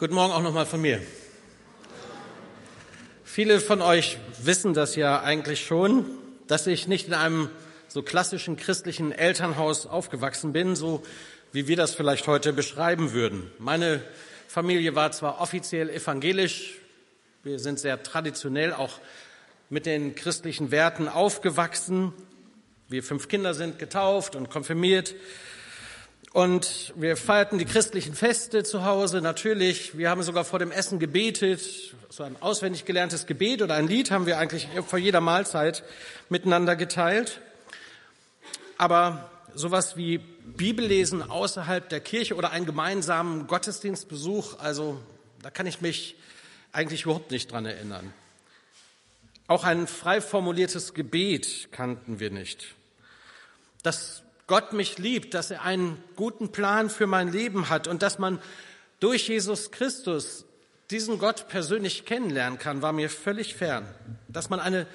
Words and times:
Guten 0.00 0.14
Morgen 0.14 0.32
auch 0.32 0.40
nochmal 0.40 0.64
von 0.64 0.80
mir. 0.80 0.98
Viele 3.22 3.60
von 3.60 3.82
euch 3.82 4.16
wissen 4.42 4.72
das 4.72 4.96
ja 4.96 5.20
eigentlich 5.20 5.62
schon, 5.62 6.06
dass 6.46 6.66
ich 6.66 6.88
nicht 6.88 7.08
in 7.08 7.12
einem 7.12 7.50
so 7.86 8.02
klassischen 8.02 8.56
christlichen 8.56 9.12
Elternhaus 9.12 9.84
aufgewachsen 9.84 10.54
bin, 10.54 10.74
so 10.74 11.02
wie 11.52 11.68
wir 11.68 11.76
das 11.76 11.94
vielleicht 11.94 12.26
heute 12.28 12.54
beschreiben 12.54 13.12
würden. 13.12 13.50
Meine 13.58 14.02
Familie 14.48 14.94
war 14.94 15.12
zwar 15.12 15.38
offiziell 15.38 15.90
evangelisch, 15.90 16.78
wir 17.42 17.58
sind 17.58 17.78
sehr 17.78 18.02
traditionell 18.02 18.72
auch 18.72 19.00
mit 19.68 19.84
den 19.84 20.14
christlichen 20.14 20.70
Werten 20.70 21.08
aufgewachsen. 21.08 22.14
Wir 22.88 23.02
fünf 23.02 23.28
Kinder 23.28 23.52
sind 23.52 23.78
getauft 23.78 24.34
und 24.34 24.48
konfirmiert. 24.48 25.14
Und 26.32 26.92
wir 26.94 27.16
feierten 27.16 27.58
die 27.58 27.64
christlichen 27.64 28.14
Feste 28.14 28.62
zu 28.62 28.84
Hause, 28.84 29.20
natürlich. 29.20 29.98
Wir 29.98 30.10
haben 30.10 30.22
sogar 30.22 30.44
vor 30.44 30.60
dem 30.60 30.70
Essen 30.70 31.00
gebetet. 31.00 31.60
So 32.08 32.22
ein 32.22 32.36
auswendig 32.40 32.84
gelerntes 32.84 33.26
Gebet 33.26 33.62
oder 33.62 33.74
ein 33.74 33.88
Lied 33.88 34.12
haben 34.12 34.26
wir 34.26 34.38
eigentlich 34.38 34.68
vor 34.86 35.00
jeder 35.00 35.20
Mahlzeit 35.20 35.82
miteinander 36.28 36.76
geteilt. 36.76 37.40
Aber 38.78 39.28
sowas 39.56 39.96
wie 39.96 40.18
Bibellesen 40.18 41.28
außerhalb 41.28 41.88
der 41.88 41.98
Kirche 41.98 42.36
oder 42.36 42.52
einen 42.52 42.66
gemeinsamen 42.66 43.48
Gottesdienstbesuch, 43.48 44.60
also 44.60 45.00
da 45.42 45.50
kann 45.50 45.66
ich 45.66 45.80
mich 45.80 46.14
eigentlich 46.70 47.02
überhaupt 47.02 47.32
nicht 47.32 47.50
dran 47.50 47.66
erinnern. 47.66 48.12
Auch 49.48 49.64
ein 49.64 49.88
frei 49.88 50.20
formuliertes 50.20 50.94
Gebet 50.94 51.72
kannten 51.72 52.20
wir 52.20 52.30
nicht. 52.30 52.76
Das 53.82 54.22
Gott 54.50 54.72
mich 54.72 54.98
liebt, 54.98 55.34
dass 55.34 55.52
er 55.52 55.62
einen 55.62 56.02
guten 56.16 56.50
Plan 56.50 56.90
für 56.90 57.06
mein 57.06 57.30
Leben 57.30 57.68
hat 57.68 57.86
und 57.86 58.02
dass 58.02 58.18
man 58.18 58.40
durch 58.98 59.28
Jesus 59.28 59.70
Christus 59.70 60.44
diesen 60.90 61.20
Gott 61.20 61.46
persönlich 61.46 62.04
kennenlernen 62.04 62.58
kann, 62.58 62.82
war 62.82 62.92
mir 62.92 63.10
völlig 63.10 63.54
fern. 63.54 63.86
Dass 64.26 64.50
man 64.50 64.58
eine 64.58 64.88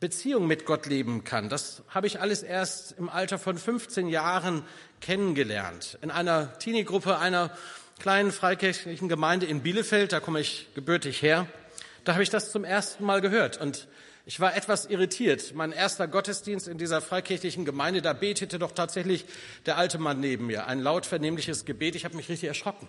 Beziehung 0.00 0.46
mit 0.46 0.64
Gott 0.64 0.86
leben 0.86 1.24
kann, 1.24 1.50
das 1.50 1.82
habe 1.90 2.06
ich 2.06 2.22
alles 2.22 2.42
erst 2.42 2.92
im 2.92 3.10
Alter 3.10 3.38
von 3.38 3.58
15 3.58 4.08
Jahren 4.08 4.64
kennengelernt. 5.02 5.98
In 6.00 6.10
einer 6.10 6.58
Teenie-Gruppe 6.58 7.18
einer 7.18 7.50
kleinen 7.98 8.32
freikirchlichen 8.32 9.10
Gemeinde 9.10 9.44
in 9.44 9.60
Bielefeld, 9.60 10.12
da 10.12 10.20
komme 10.20 10.40
ich 10.40 10.68
gebürtig 10.74 11.20
her, 11.20 11.46
da 12.04 12.14
habe 12.14 12.22
ich 12.22 12.30
das 12.30 12.50
zum 12.50 12.64
ersten 12.64 13.04
Mal 13.04 13.20
gehört 13.20 13.60
und 13.60 13.88
ich 14.28 14.40
war 14.40 14.56
etwas 14.56 14.86
irritiert. 14.86 15.54
Mein 15.54 15.70
erster 15.70 16.08
Gottesdienst 16.08 16.66
in 16.66 16.78
dieser 16.78 17.00
freikirchlichen 17.00 17.64
Gemeinde, 17.64 18.02
da 18.02 18.12
betete 18.12 18.58
doch 18.58 18.72
tatsächlich 18.72 19.24
der 19.66 19.78
alte 19.78 19.98
Mann 19.98 20.18
neben 20.18 20.46
mir. 20.46 20.66
Ein 20.66 20.80
laut 20.80 21.06
vernehmliches 21.06 21.64
Gebet. 21.64 21.94
Ich 21.94 22.04
habe 22.04 22.16
mich 22.16 22.28
richtig 22.28 22.48
erschrocken. 22.48 22.88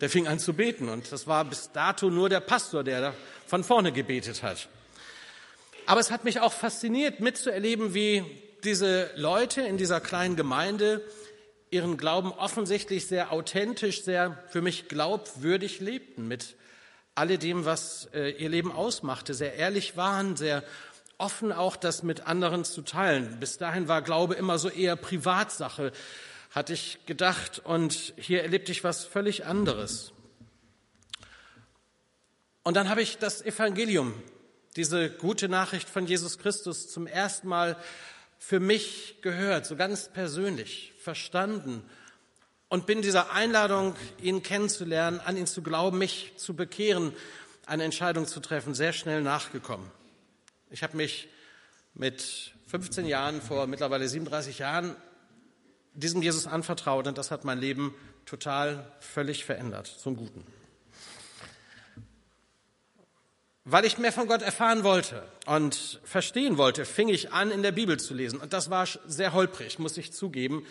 Der 0.00 0.08
fing 0.08 0.28
an 0.28 0.38
zu 0.38 0.54
beten 0.54 0.88
und 0.88 1.10
das 1.10 1.26
war 1.26 1.44
bis 1.44 1.72
dato 1.72 2.08
nur 2.08 2.28
der 2.28 2.38
Pastor, 2.38 2.84
der 2.84 3.00
da 3.00 3.14
von 3.48 3.64
vorne 3.64 3.90
gebetet 3.90 4.44
hat. 4.44 4.68
Aber 5.86 6.00
es 6.00 6.12
hat 6.12 6.22
mich 6.24 6.38
auch 6.38 6.52
fasziniert, 6.52 7.18
mitzuerleben, 7.18 7.92
wie 7.92 8.24
diese 8.62 9.10
Leute 9.16 9.60
in 9.60 9.76
dieser 9.76 10.00
kleinen 10.00 10.36
Gemeinde 10.36 11.02
ihren 11.70 11.96
Glauben 11.96 12.30
offensichtlich 12.30 13.08
sehr 13.08 13.32
authentisch, 13.32 14.04
sehr 14.04 14.42
für 14.50 14.62
mich 14.62 14.86
glaubwürdig 14.86 15.80
lebten, 15.80 16.28
mit 16.28 16.54
alledem, 17.14 17.64
was 17.64 18.08
äh, 18.12 18.30
ihr 18.30 18.48
Leben 18.48 18.72
ausmachte, 18.72 19.34
sehr 19.34 19.54
ehrlich 19.54 19.96
waren, 19.96 20.36
sehr 20.36 20.64
offen 21.18 21.52
auch 21.52 21.76
das 21.76 22.02
mit 22.02 22.26
anderen 22.26 22.64
zu 22.64 22.82
teilen. 22.82 23.38
Bis 23.40 23.58
dahin 23.58 23.88
war 23.88 24.02
Glaube 24.02 24.34
immer 24.34 24.58
so 24.58 24.68
eher 24.68 24.96
Privatsache, 24.96 25.92
hatte 26.50 26.72
ich 26.72 26.98
gedacht. 27.06 27.60
Und 27.64 28.14
hier 28.16 28.42
erlebte 28.42 28.72
ich 28.72 28.84
was 28.84 29.04
völlig 29.04 29.46
anderes. 29.46 30.12
Und 32.62 32.74
dann 32.76 32.88
habe 32.88 33.02
ich 33.02 33.18
das 33.18 33.42
Evangelium, 33.42 34.14
diese 34.76 35.10
gute 35.10 35.48
Nachricht 35.48 35.88
von 35.88 36.06
Jesus 36.06 36.38
Christus 36.38 36.90
zum 36.90 37.06
ersten 37.06 37.46
Mal 37.46 37.76
für 38.38 38.58
mich 38.58 39.18
gehört, 39.22 39.66
so 39.66 39.76
ganz 39.76 40.08
persönlich 40.08 40.92
verstanden 40.98 41.82
und 42.74 42.86
bin 42.86 43.02
dieser 43.02 43.30
Einladung, 43.30 43.94
ihn 44.20 44.42
kennenzulernen, 44.42 45.20
an 45.20 45.36
ihn 45.36 45.46
zu 45.46 45.62
glauben, 45.62 45.96
mich 45.96 46.32
zu 46.36 46.56
bekehren, 46.56 47.12
eine 47.66 47.84
Entscheidung 47.84 48.26
zu 48.26 48.40
treffen, 48.40 48.74
sehr 48.74 48.92
schnell 48.92 49.22
nachgekommen. 49.22 49.88
Ich 50.70 50.82
habe 50.82 50.96
mich 50.96 51.28
mit 51.94 52.52
15 52.66 53.06
Jahren, 53.06 53.40
vor 53.40 53.68
mittlerweile 53.68 54.08
37 54.08 54.58
Jahren, 54.58 54.96
diesem 55.92 56.20
Jesus 56.20 56.48
anvertraut 56.48 57.06
und 57.06 57.16
das 57.16 57.30
hat 57.30 57.44
mein 57.44 57.60
Leben 57.60 57.94
total 58.26 58.90
völlig 58.98 59.44
verändert, 59.44 59.86
zum 59.86 60.16
Guten. 60.16 60.44
Weil 63.62 63.84
ich 63.84 63.98
mehr 63.98 64.12
von 64.12 64.26
Gott 64.26 64.42
erfahren 64.42 64.82
wollte 64.82 65.22
und 65.46 66.00
verstehen 66.02 66.58
wollte, 66.58 66.84
fing 66.84 67.08
ich 67.08 67.32
an, 67.32 67.52
in 67.52 67.62
der 67.62 67.70
Bibel 67.70 68.00
zu 68.00 68.14
lesen. 68.14 68.40
Und 68.40 68.52
das 68.52 68.68
war 68.68 68.88
sehr 69.06 69.32
holprig, 69.32 69.78
muss 69.78 69.96
ich 69.96 70.12
zugeben. 70.12 70.66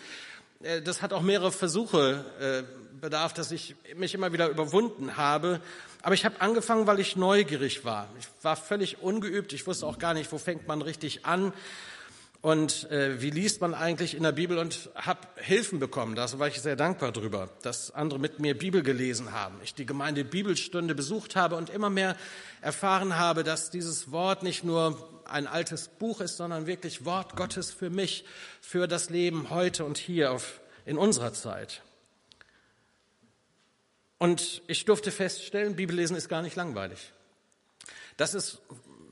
Äh, 0.64 0.82
das 0.82 1.02
hat 1.02 1.12
auch 1.12 1.22
mehrere 1.22 1.52
Versuche 1.52 2.24
äh, 2.40 3.00
bedarf, 3.00 3.34
dass 3.34 3.52
ich 3.52 3.76
mich 3.96 4.14
immer 4.14 4.32
wieder 4.32 4.48
überwunden 4.48 5.16
habe. 5.16 5.60
Aber 6.02 6.14
ich 6.14 6.24
habe 6.24 6.40
angefangen, 6.40 6.86
weil 6.86 7.00
ich 7.00 7.16
neugierig 7.16 7.84
war. 7.84 8.08
Ich 8.18 8.26
war 8.42 8.56
völlig 8.56 9.02
ungeübt. 9.02 9.52
Ich 9.52 9.66
wusste 9.66 9.86
auch 9.86 9.98
gar 9.98 10.14
nicht, 10.14 10.30
wo 10.32 10.38
fängt 10.38 10.66
man 10.66 10.82
richtig 10.82 11.24
an 11.24 11.52
und 12.40 12.90
äh, 12.90 13.22
wie 13.22 13.30
liest 13.30 13.62
man 13.62 13.72
eigentlich 13.72 14.14
in 14.14 14.22
der 14.22 14.32
Bibel 14.32 14.58
und 14.58 14.90
habe 14.94 15.20
Hilfen 15.36 15.78
bekommen. 15.78 16.14
Da 16.14 16.38
war 16.38 16.48
ich 16.48 16.60
sehr 16.60 16.76
dankbar 16.76 17.10
drüber, 17.10 17.48
dass 17.62 17.90
andere 17.90 18.18
mit 18.18 18.38
mir 18.38 18.56
Bibel 18.56 18.82
gelesen 18.82 19.32
haben. 19.32 19.54
Ich 19.62 19.74
die 19.74 19.86
Gemeinde 19.86 20.24
Bibelstunde 20.24 20.94
besucht 20.94 21.36
habe 21.36 21.56
und 21.56 21.70
immer 21.70 21.88
mehr 21.88 22.16
erfahren 22.60 23.16
habe, 23.16 23.44
dass 23.44 23.70
dieses 23.70 24.10
Wort 24.12 24.42
nicht 24.42 24.62
nur 24.62 25.13
ein 25.26 25.46
altes 25.46 25.88
Buch 25.88 26.20
ist, 26.20 26.36
sondern 26.36 26.66
wirklich 26.66 27.04
Wort 27.04 27.36
Gottes 27.36 27.72
für 27.72 27.90
mich, 27.90 28.24
für 28.60 28.86
das 28.86 29.10
Leben 29.10 29.50
heute 29.50 29.84
und 29.84 29.98
hier 29.98 30.32
auf, 30.32 30.60
in 30.84 30.98
unserer 30.98 31.32
Zeit. 31.32 31.82
Und 34.18 34.62
ich 34.66 34.84
durfte 34.84 35.10
feststellen, 35.10 35.76
Bibellesen 35.76 36.16
ist 36.16 36.28
gar 36.28 36.42
nicht 36.42 36.56
langweilig. 36.56 37.12
Das 38.16 38.34
ist 38.34 38.62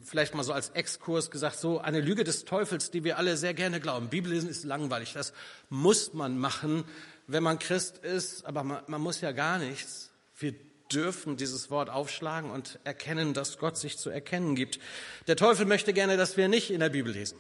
vielleicht 0.03 0.35
mal 0.35 0.43
so 0.43 0.53
als 0.53 0.71
Exkurs 0.71 1.31
gesagt, 1.31 1.59
so 1.59 1.79
eine 1.79 2.01
Lüge 2.01 2.25
des 2.25 2.45
Teufels, 2.45 2.91
die 2.91 3.05
wir 3.05 3.19
alle 3.19 3.37
sehr 3.37 3.55
gerne 3.55 3.81
glauben. 3.81 4.09
Bibellesen 4.09 4.49
ist 4.49 4.65
langweilig. 4.65 5.13
Das 5.13 5.33
muss 5.69 6.13
man 6.13 6.39
machen, 6.39 6.85
wenn 7.27 7.43
man 7.43 7.59
Christ 7.59 7.99
ist, 7.99 8.45
aber 8.47 8.63
man, 8.63 8.83
man 8.87 9.01
muss 9.01 9.21
ja 9.21 9.33
gar 9.33 9.59
nichts. 9.59 10.11
Wir 10.39 10.55
dürfen 10.93 11.37
dieses 11.37 11.71
Wort 11.71 11.91
aufschlagen 11.91 12.51
und 12.51 12.79
erkennen, 12.85 13.35
dass 13.35 13.59
Gott 13.59 13.77
sich 13.77 13.99
zu 13.99 14.11
erkennen 14.11 14.55
gibt. 14.55 14.79
Der 15.27 15.37
Teufel 15.37 15.67
möchte 15.67 15.93
gerne, 15.93 16.17
dass 16.17 16.37
wir 16.37 16.49
nicht 16.49 16.71
in 16.71 16.81
der 16.81 16.91
Bibel 16.91 17.13
lesen. 17.13 17.39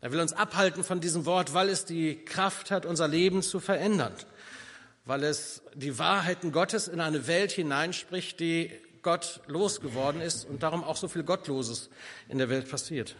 Er 0.00 0.10
will 0.10 0.20
uns 0.20 0.32
abhalten 0.32 0.82
von 0.82 1.00
diesem 1.00 1.26
Wort, 1.26 1.54
weil 1.54 1.68
es 1.68 1.84
die 1.84 2.16
Kraft 2.24 2.70
hat, 2.70 2.86
unser 2.86 3.06
Leben 3.06 3.42
zu 3.42 3.60
verändern, 3.60 4.12
weil 5.04 5.22
es 5.22 5.62
die 5.74 5.98
Wahrheiten 5.98 6.50
Gottes 6.50 6.88
in 6.88 7.00
eine 7.00 7.26
Welt 7.28 7.52
hineinspricht, 7.52 8.40
die 8.40 8.70
Gott 9.02 9.40
losgeworden 9.46 10.20
ist 10.20 10.44
und 10.44 10.62
darum 10.62 10.82
auch 10.82 10.96
so 10.96 11.08
viel 11.08 11.22
Gottloses 11.22 11.88
in 12.28 12.38
der 12.38 12.48
Welt 12.48 12.68
passiert. 12.68 13.16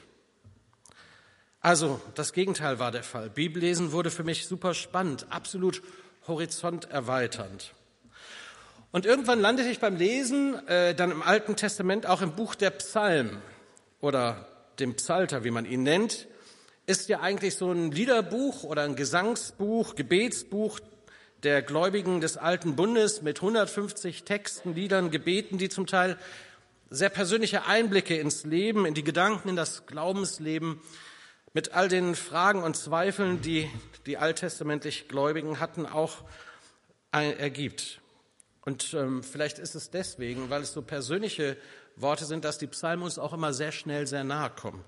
Also, 1.60 2.00
das 2.16 2.32
Gegenteil 2.32 2.80
war 2.80 2.90
der 2.90 3.04
Fall. 3.04 3.30
Bibellesen 3.30 3.92
wurde 3.92 4.10
für 4.10 4.24
mich 4.24 4.46
super 4.46 4.74
spannend, 4.74 5.26
absolut 5.30 5.82
horizonterweiternd. 6.26 7.74
Und 8.92 9.06
irgendwann 9.06 9.40
landete 9.40 9.70
ich 9.70 9.80
beim 9.80 9.96
Lesen 9.96 10.68
äh, 10.68 10.94
dann 10.94 11.10
im 11.10 11.22
Alten 11.22 11.56
Testament 11.56 12.06
auch 12.06 12.20
im 12.20 12.36
Buch 12.36 12.54
der 12.54 12.68
Psalmen 12.70 13.38
oder 14.02 14.46
dem 14.78 14.94
Psalter, 14.96 15.44
wie 15.44 15.50
man 15.50 15.64
ihn 15.64 15.82
nennt, 15.82 16.28
ist 16.84 17.08
ja 17.08 17.20
eigentlich 17.20 17.54
so 17.56 17.72
ein 17.72 17.90
Liederbuch 17.90 18.64
oder 18.64 18.82
ein 18.82 18.94
Gesangsbuch, 18.94 19.94
Gebetsbuch 19.94 20.78
der 21.42 21.62
Gläubigen 21.62 22.20
des 22.20 22.36
Alten 22.36 22.76
Bundes 22.76 23.22
mit 23.22 23.38
150 23.38 24.24
Texten, 24.24 24.74
Liedern, 24.74 25.10
Gebeten, 25.10 25.56
die 25.56 25.70
zum 25.70 25.86
Teil 25.86 26.18
sehr 26.90 27.08
persönliche 27.08 27.64
Einblicke 27.64 28.16
ins 28.16 28.44
Leben, 28.44 28.84
in 28.84 28.92
die 28.92 29.04
Gedanken, 29.04 29.48
in 29.48 29.56
das 29.56 29.86
Glaubensleben, 29.86 30.82
mit 31.54 31.72
all 31.72 31.88
den 31.88 32.14
Fragen 32.14 32.62
und 32.62 32.76
Zweifeln, 32.76 33.40
die 33.40 33.70
die 34.04 34.18
alttestamentlich 34.18 35.08
Gläubigen 35.08 35.60
hatten, 35.60 35.86
auch 35.86 36.24
ergibt. 37.10 38.02
Und 38.64 38.94
ähm, 38.94 39.22
vielleicht 39.22 39.58
ist 39.58 39.74
es 39.74 39.90
deswegen, 39.90 40.48
weil 40.48 40.62
es 40.62 40.72
so 40.72 40.82
persönliche 40.82 41.56
Worte 41.96 42.24
sind, 42.24 42.44
dass 42.44 42.58
die 42.58 42.68
Psalmen 42.68 43.04
uns 43.04 43.18
auch 43.18 43.32
immer 43.32 43.52
sehr 43.52 43.72
schnell 43.72 44.06
sehr 44.06 44.24
nahe 44.24 44.50
kommen. 44.50 44.84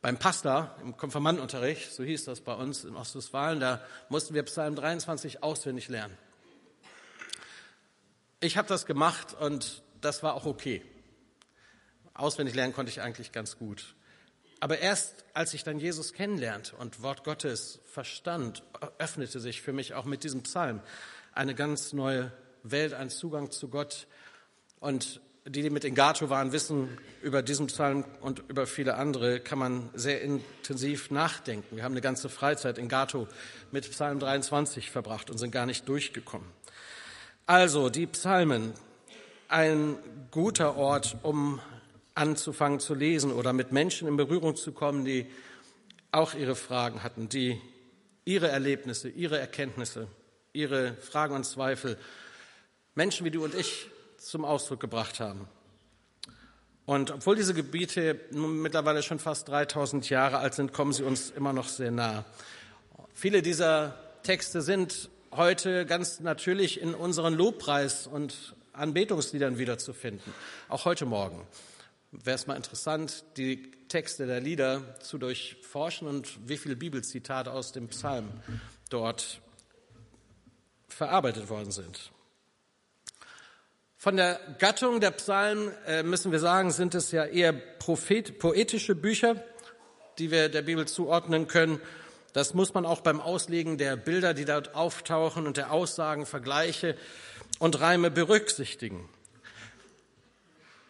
Beim 0.00 0.18
Pastor 0.18 0.76
im 0.82 0.96
Konfirmandenunterricht, 0.96 1.92
so 1.92 2.04
hieß 2.04 2.24
das 2.24 2.40
bei 2.40 2.54
uns 2.54 2.84
in 2.84 2.94
Ostwestfalen, 2.96 3.60
da 3.60 3.82
mussten 4.08 4.34
wir 4.34 4.42
Psalm 4.44 4.74
23 4.74 5.42
auswendig 5.42 5.88
lernen. 5.88 6.16
Ich 8.40 8.56
habe 8.56 8.68
das 8.68 8.86
gemacht 8.86 9.34
und 9.34 9.82
das 10.00 10.22
war 10.22 10.34
auch 10.34 10.46
okay. 10.46 10.84
Auswendig 12.14 12.54
lernen 12.54 12.72
konnte 12.72 12.90
ich 12.90 13.00
eigentlich 13.00 13.32
ganz 13.32 13.58
gut. 13.58 13.94
Aber 14.60 14.78
erst 14.78 15.24
als 15.34 15.54
ich 15.54 15.62
dann 15.62 15.78
Jesus 15.78 16.12
kennenlernte 16.12 16.74
und 16.76 17.02
Wort 17.02 17.22
Gottes 17.22 17.80
verstand, 17.86 18.64
öffnete 18.98 19.38
sich 19.38 19.62
für 19.62 19.72
mich 19.72 19.94
auch 19.94 20.04
mit 20.04 20.24
diesem 20.24 20.42
Psalm 20.42 20.80
eine 21.38 21.54
ganz 21.54 21.92
neue 21.92 22.32
Welt 22.64 22.94
einen 22.94 23.10
Zugang 23.10 23.52
zu 23.52 23.68
Gott. 23.68 24.08
Und 24.80 25.20
die, 25.46 25.62
die 25.62 25.70
mit 25.70 25.84
in 25.84 25.94
Gato 25.94 26.28
waren, 26.30 26.50
wissen, 26.50 26.98
über 27.22 27.42
diesen 27.42 27.68
Psalm 27.68 28.04
und 28.20 28.42
über 28.48 28.66
viele 28.66 28.96
andere 28.96 29.38
kann 29.38 29.58
man 29.58 29.88
sehr 29.94 30.20
intensiv 30.20 31.12
nachdenken. 31.12 31.76
Wir 31.76 31.84
haben 31.84 31.92
eine 31.92 32.00
ganze 32.00 32.28
Freizeit 32.28 32.76
in 32.76 32.88
Gato 32.88 33.28
mit 33.70 33.88
Psalm 33.88 34.18
23 34.18 34.90
verbracht 34.90 35.30
und 35.30 35.38
sind 35.38 35.52
gar 35.52 35.64
nicht 35.64 35.88
durchgekommen. 35.88 36.48
Also 37.46 37.88
die 37.88 38.08
Psalmen, 38.08 38.72
ein 39.46 39.96
guter 40.32 40.76
Ort, 40.76 41.18
um 41.22 41.60
anzufangen 42.14 42.80
zu 42.80 42.94
lesen 42.94 43.32
oder 43.32 43.52
mit 43.52 43.70
Menschen 43.70 44.08
in 44.08 44.16
Berührung 44.16 44.56
zu 44.56 44.72
kommen, 44.72 45.04
die 45.04 45.30
auch 46.10 46.34
ihre 46.34 46.56
Fragen 46.56 47.04
hatten, 47.04 47.28
die 47.28 47.60
ihre 48.24 48.48
Erlebnisse, 48.48 49.08
ihre 49.08 49.38
Erkenntnisse, 49.38 50.08
ihre 50.52 50.94
Fragen 50.94 51.34
und 51.34 51.44
Zweifel, 51.44 51.98
Menschen 52.94 53.24
wie 53.24 53.30
du 53.30 53.44
und 53.44 53.54
ich 53.54 53.88
zum 54.16 54.44
Ausdruck 54.44 54.80
gebracht 54.80 55.20
haben. 55.20 55.48
Und 56.86 57.10
obwohl 57.10 57.36
diese 57.36 57.52
Gebiete 57.52 58.18
mittlerweile 58.30 59.02
schon 59.02 59.18
fast 59.18 59.48
3000 59.48 60.08
Jahre 60.08 60.38
alt 60.38 60.54
sind, 60.54 60.72
kommen 60.72 60.92
sie 60.92 61.02
uns 61.04 61.30
immer 61.30 61.52
noch 61.52 61.68
sehr 61.68 61.90
nah. 61.90 62.24
Viele 63.12 63.42
dieser 63.42 63.94
Texte 64.22 64.62
sind 64.62 65.10
heute 65.32 65.84
ganz 65.86 66.20
natürlich 66.20 66.80
in 66.80 66.94
unseren 66.94 67.34
Lobpreis- 67.34 68.06
und 68.06 68.54
Anbetungsliedern 68.72 69.58
wiederzufinden, 69.58 70.32
auch 70.68 70.84
heute 70.84 71.04
Morgen. 71.04 71.46
Wäre 72.10 72.36
es 72.36 72.46
mal 72.46 72.56
interessant, 72.56 73.24
die 73.36 73.70
Texte 73.88 74.26
der 74.26 74.40
Lieder 74.40 74.98
zu 75.00 75.18
durchforschen 75.18 76.08
und 76.08 76.48
wie 76.48 76.56
viele 76.56 76.76
Bibelzitate 76.76 77.52
aus 77.52 77.72
dem 77.72 77.88
Psalm 77.88 78.28
dort 78.88 79.42
verarbeitet 80.98 81.48
worden 81.48 81.70
sind. 81.70 82.10
Von 83.96 84.16
der 84.16 84.40
Gattung 84.58 85.00
der 85.00 85.12
Psalmen 85.12 85.72
äh, 85.86 86.02
müssen 86.02 86.32
wir 86.32 86.40
sagen, 86.40 86.72
sind 86.72 86.94
es 86.94 87.12
ja 87.12 87.24
eher 87.24 87.52
Prophet, 87.52 88.38
poetische 88.38 88.94
Bücher, 88.94 89.42
die 90.18 90.30
wir 90.32 90.48
der 90.48 90.62
Bibel 90.62 90.86
zuordnen 90.86 91.46
können. 91.46 91.80
Das 92.32 92.52
muss 92.52 92.74
man 92.74 92.84
auch 92.84 93.00
beim 93.00 93.20
Auslegen 93.20 93.78
der 93.78 93.96
Bilder, 93.96 94.34
die 94.34 94.44
dort 94.44 94.74
auftauchen 94.74 95.46
und 95.46 95.56
der 95.56 95.72
Aussagen, 95.72 96.26
Vergleiche 96.26 96.96
und 97.60 97.80
Reime 97.80 98.10
berücksichtigen. 98.10 99.08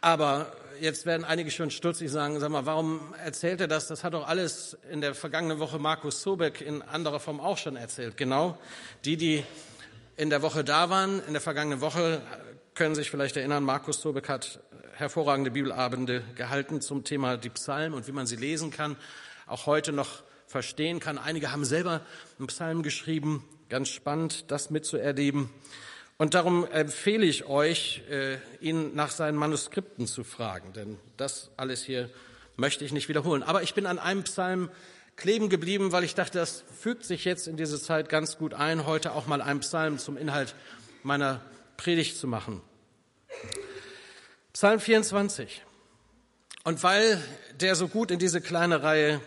Aber 0.01 0.53
jetzt 0.81 1.05
werden 1.07 1.25
einige 1.25 1.51
schon 1.51 1.71
stutzig 1.71 2.11
sagen, 2.11 2.41
sag 2.41 2.51
mal, 2.51 2.67
warum 2.67 3.15
erzählt 3.23 3.61
er 3.61 3.69
das? 3.69 3.89
Das 3.89 4.05
hat 4.05 4.15
doch 4.15 4.27
alles 4.27 4.77
in 4.91 5.01
der 5.01 5.15
vergangenen 5.15 5.59
Woche 5.59 5.79
Markus 5.79 6.23
Sobeck 6.23 6.61
in 6.61 6.83
anderer 6.83 7.21
Form 7.21 7.41
auch 7.41 7.59
schon 7.59 7.77
erzählt. 7.77 8.17
Genau. 8.17 8.59
Die, 9.05 9.17
die 9.17 9.45
in 10.19 10.31
der 10.31 10.43
Woche 10.43 10.65
da 10.65 10.91
waren, 10.91 11.23
in 11.27 11.33
der 11.33 11.41
vergangenen 11.41 11.81
Woche 11.81 12.21
können 12.75 12.97
sich 12.97 13.09
vielleicht 13.09 13.37
erinnern, 13.37 13.63
Markus 13.63 14.01
Sobeck 14.01 14.29
hat 14.29 14.59
hervorragende 14.97 15.53
Bibelabende 15.53 16.25
gehalten 16.35 16.81
zum 16.81 17.05
Thema 17.05 17.37
die 17.37 17.51
Psalmen 17.51 17.95
und 17.95 18.09
wie 18.09 18.13
man 18.13 18.27
sie 18.27 18.35
lesen 18.35 18.73
kann, 18.73 18.97
auch 19.47 19.67
heute 19.67 19.93
noch 19.93 20.25
verstehen 20.49 20.99
kann. 20.99 21.19
Einige 21.19 21.53
haben 21.53 21.65
selber 21.65 22.01
einen 22.37 22.49
Psalm 22.49 22.83
geschrieben, 22.83 23.45
ganz 23.69 23.91
spannend, 23.91 24.51
das 24.51 24.71
mitzuerleben. 24.71 25.51
Und 26.17 26.35
darum 26.35 26.67
empfehle 26.67 27.25
ich 27.25 27.45
euch, 27.45 28.03
äh, 28.11 28.39
ihn 28.61 28.97
nach 28.97 29.13
seinen 29.13 29.37
Manuskripten 29.37 30.09
zu 30.09 30.25
fragen, 30.25 30.73
denn 30.73 30.99
das 31.17 31.53
alles 31.57 31.85
hier 31.85 32.11
möchte 32.57 32.85
ich 32.85 32.91
nicht 32.91 33.09
wiederholen. 33.09 33.45
Aber 33.45 33.63
ich 33.63 33.73
bin 33.73 33.87
an 33.87 34.01
einem 34.01 34.25
Psalm 34.25 34.69
kleben 35.19 35.49
geblieben, 35.49 35.93
weil 35.93 36.05
ich 36.05 36.15
dachte, 36.15 36.39
das 36.39 36.65
fügt 36.81 37.05
sich 37.05 37.25
jetzt 37.25 37.49
in 37.49 37.57
diese 37.57 37.83
Zeit 37.83 38.09
ganz 38.09 38.39
gut 38.39 38.55
ein, 38.55 38.87
heute 38.87 39.13
auch 39.13 39.27
mal 39.27 39.43
einen 39.43 39.61
Psalm 39.61 39.99
zum 39.99 40.17
Inhalt 40.17 40.55
meiner 41.03 41.43
Predigt 41.77 42.17
zu 42.17 42.29
machen. 42.29 42.63
Psalm 44.53 44.81
24. 44.81 45.65
Und 46.63 46.83
weil 46.85 47.21
der 47.61 47.75
so 47.75 47.89
gut 47.89 48.11
in 48.13 48.21
diese 48.21 48.41
kleine 48.41 48.83
Reihe 48.83 49.21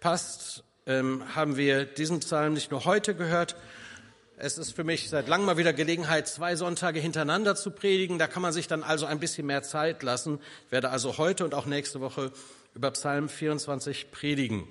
passt, 0.00 0.64
ähm, 0.84 1.22
haben 1.34 1.56
wir 1.56 1.84
diesen 1.84 2.20
Psalm 2.20 2.52
nicht 2.52 2.72
nur 2.72 2.84
heute 2.84 3.14
gehört. 3.14 3.54
Es 4.36 4.58
ist 4.58 4.72
für 4.72 4.84
mich 4.84 5.08
seit 5.08 5.28
langem 5.28 5.46
mal 5.46 5.56
wieder 5.56 5.72
Gelegenheit, 5.72 6.26
zwei 6.26 6.56
Sonntage 6.56 6.98
hintereinander 6.98 7.54
zu 7.54 7.70
predigen. 7.70 8.18
Da 8.18 8.26
kann 8.26 8.42
man 8.42 8.52
sich 8.52 8.66
dann 8.66 8.82
also 8.82 9.06
ein 9.06 9.20
bisschen 9.20 9.46
mehr 9.46 9.62
Zeit 9.62 10.02
lassen. 10.02 10.40
Ich 10.66 10.72
werde 10.72 10.90
also 10.90 11.18
heute 11.18 11.44
und 11.44 11.54
auch 11.54 11.66
nächste 11.66 12.00
Woche 12.00 12.32
über 12.74 12.90
Psalm 12.90 13.28
24 13.28 14.10
predigen. 14.10 14.66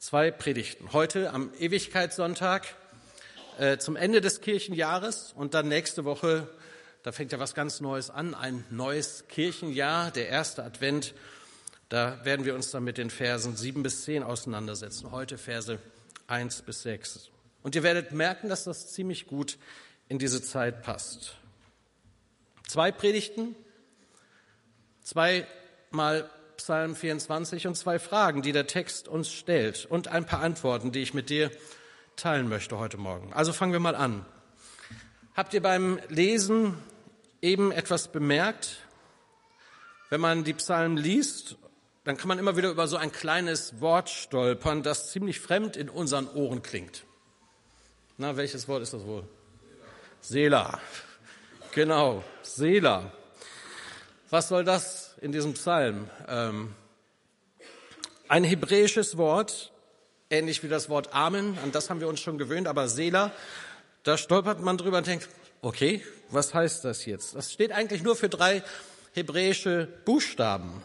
Zwei 0.00 0.30
Predigten. 0.30 0.94
Heute 0.94 1.30
am 1.30 1.52
Ewigkeitssonntag 1.58 2.74
äh, 3.58 3.76
zum 3.76 3.96
Ende 3.96 4.22
des 4.22 4.40
Kirchenjahres 4.40 5.34
und 5.36 5.52
dann 5.52 5.68
nächste 5.68 6.06
Woche 6.06 6.48
da 7.02 7.12
fängt 7.12 7.32
ja 7.32 7.38
was 7.38 7.54
ganz 7.54 7.82
Neues 7.82 8.08
an, 8.08 8.34
ein 8.34 8.64
neues 8.70 9.24
Kirchenjahr, 9.28 10.10
der 10.10 10.30
erste 10.30 10.64
Advent. 10.64 11.12
Da 11.90 12.24
werden 12.24 12.46
wir 12.46 12.54
uns 12.54 12.70
dann 12.70 12.82
mit 12.82 12.96
den 12.96 13.10
Versen 13.10 13.56
sieben 13.56 13.82
bis 13.82 14.04
zehn 14.04 14.22
auseinandersetzen. 14.22 15.10
Heute 15.10 15.36
Verse 15.36 15.78
eins 16.26 16.62
bis 16.62 16.80
sechs. 16.80 17.28
Und 17.62 17.74
ihr 17.74 17.82
werdet 17.82 18.12
merken, 18.12 18.48
dass 18.48 18.64
das 18.64 18.94
ziemlich 18.94 19.26
gut 19.26 19.58
in 20.08 20.18
diese 20.18 20.42
Zeit 20.42 20.82
passt. 20.82 21.36
Zwei 22.66 22.90
Predigten, 22.90 23.54
zweimal 25.02 26.30
Psalm 26.60 26.94
24 26.94 27.66
und 27.68 27.74
zwei 27.74 27.98
Fragen, 27.98 28.42
die 28.42 28.52
der 28.52 28.66
Text 28.66 29.08
uns 29.08 29.32
stellt 29.32 29.86
und 29.86 30.08
ein 30.08 30.26
paar 30.26 30.40
Antworten, 30.40 30.92
die 30.92 31.00
ich 31.00 31.14
mit 31.14 31.30
dir 31.30 31.50
teilen 32.16 32.50
möchte 32.50 32.78
heute 32.78 32.98
Morgen. 32.98 33.32
Also 33.32 33.54
fangen 33.54 33.72
wir 33.72 33.80
mal 33.80 33.94
an. 33.94 34.26
Habt 35.34 35.54
ihr 35.54 35.62
beim 35.62 35.98
Lesen 36.10 36.74
eben 37.40 37.72
etwas 37.72 38.08
bemerkt? 38.08 38.76
Wenn 40.10 40.20
man 40.20 40.44
die 40.44 40.52
Psalmen 40.52 40.98
liest, 40.98 41.56
dann 42.04 42.18
kann 42.18 42.28
man 42.28 42.38
immer 42.38 42.58
wieder 42.58 42.68
über 42.68 42.88
so 42.88 42.98
ein 42.98 43.10
kleines 43.10 43.80
Wort 43.80 44.10
stolpern, 44.10 44.82
das 44.82 45.10
ziemlich 45.12 45.40
fremd 45.40 45.78
in 45.78 45.88
unseren 45.88 46.28
Ohren 46.28 46.62
klingt. 46.62 47.06
Na, 48.18 48.36
welches 48.36 48.68
Wort 48.68 48.82
ist 48.82 48.92
das 48.92 49.06
wohl? 49.06 49.26
Sela. 50.20 50.78
Genau, 51.72 52.22
Sela. 52.42 53.12
Was 54.28 54.48
soll 54.48 54.62
das 54.62 55.09
in 55.20 55.32
diesem 55.32 55.54
Psalm? 55.54 56.08
Ähm, 56.28 56.74
ein 58.28 58.44
hebräisches 58.44 59.16
Wort, 59.16 59.72
ähnlich 60.30 60.62
wie 60.62 60.68
das 60.68 60.88
Wort 60.88 61.14
Amen, 61.14 61.58
an 61.62 61.72
das 61.72 61.90
haben 61.90 62.00
wir 62.00 62.08
uns 62.08 62.20
schon 62.20 62.38
gewöhnt, 62.38 62.68
aber 62.68 62.88
Sela 62.88 63.32
da 64.02 64.16
stolpert 64.16 64.60
man 64.60 64.78
drüber 64.78 64.98
und 64.98 65.06
denkt, 65.06 65.28
okay, 65.60 66.02
was 66.30 66.54
heißt 66.54 66.84
das 66.84 67.04
jetzt? 67.04 67.34
Das 67.34 67.52
steht 67.52 67.72
eigentlich 67.72 68.02
nur 68.02 68.16
für 68.16 68.28
drei 68.28 68.62
hebräische 69.12 69.88
Buchstaben. 70.04 70.82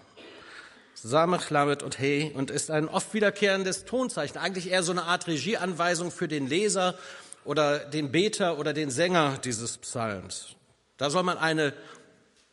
Samech, 0.96 1.50
Lamet 1.50 1.84
und 1.84 2.00
He 2.00 2.32
und 2.34 2.50
ist 2.50 2.72
ein 2.72 2.90
oft 2.90 3.14
wiederkehrendes 3.14 3.86
Tonzeichen, 3.86 4.38
eigentlich 4.38 4.72
eher 4.72 4.82
so 4.82 4.92
eine 4.92 5.04
Art 5.04 5.28
Regieanweisung 5.28 6.12
für 6.12 6.28
den 6.28 6.48
Leser 6.48 6.98
oder 7.44 7.80
den 7.80 8.12
Beter 8.12 8.58
oder 8.58 8.74
den 8.74 8.90
Sänger 8.90 9.38
dieses 9.44 9.78
Psalms. 9.78 10.56
Da 10.98 11.10
soll 11.10 11.24
man 11.24 11.38
eine 11.38 11.74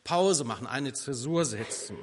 Pause 0.03 0.43
machen, 0.43 0.67
eine 0.67 0.93
Zäsur 0.93 1.45
setzen. 1.45 1.97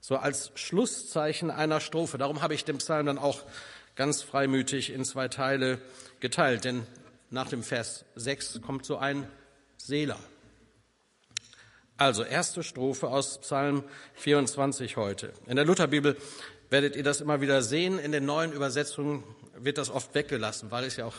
So 0.00 0.16
als 0.16 0.52
Schlusszeichen 0.54 1.50
einer 1.50 1.80
Strophe. 1.80 2.18
Darum 2.18 2.40
habe 2.40 2.54
ich 2.54 2.64
den 2.64 2.78
Psalm 2.78 3.06
dann 3.06 3.18
auch 3.18 3.42
ganz 3.96 4.22
freimütig 4.22 4.90
in 4.90 5.04
zwei 5.04 5.28
Teile 5.28 5.80
geteilt, 6.20 6.64
denn 6.64 6.86
nach 7.30 7.48
dem 7.48 7.62
Vers 7.62 8.04
6 8.14 8.60
kommt 8.62 8.86
so 8.86 8.96
ein 8.96 9.28
Selah. 9.76 10.18
Also 11.96 12.22
erste 12.22 12.62
Strophe 12.62 13.08
aus 13.08 13.40
Psalm 13.40 13.82
24 14.14 14.96
heute. 14.96 15.32
In 15.46 15.56
der 15.56 15.64
Lutherbibel 15.64 16.16
werdet 16.70 16.94
ihr 16.94 17.02
das 17.02 17.20
immer 17.20 17.40
wieder 17.40 17.60
sehen. 17.60 17.98
In 17.98 18.12
den 18.12 18.24
neuen 18.24 18.52
Übersetzungen 18.52 19.24
wird 19.56 19.78
das 19.78 19.90
oft 19.90 20.14
weggelassen, 20.14 20.70
weil 20.70 20.84
es 20.84 20.96
ja 20.96 21.06
auch 21.06 21.16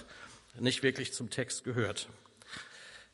nicht 0.57 0.81
wirklich 0.81 1.13
zum 1.13 1.29
Text 1.29 1.65
gehört. 1.65 2.07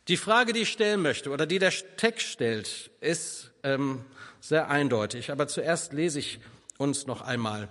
Die 0.08 0.18
Frage, 0.18 0.54
die 0.54 0.62
ich 0.62 0.70
stellen 0.70 1.02
möchte 1.02 1.32
oder 1.32 1.46
die 1.46 1.60
der 1.60 1.72
Text 1.98 2.28
stellt, 2.28 2.92
ist 3.02 3.52
ähm, 3.64 4.06
sehr 4.40 4.70
eindeutig. 4.70 5.32
Aber 5.32 5.48
zuerst 5.48 5.94
lese 5.94 6.20
ich 6.20 6.40
uns 6.78 7.08
noch 7.08 7.22
einmal 7.22 7.70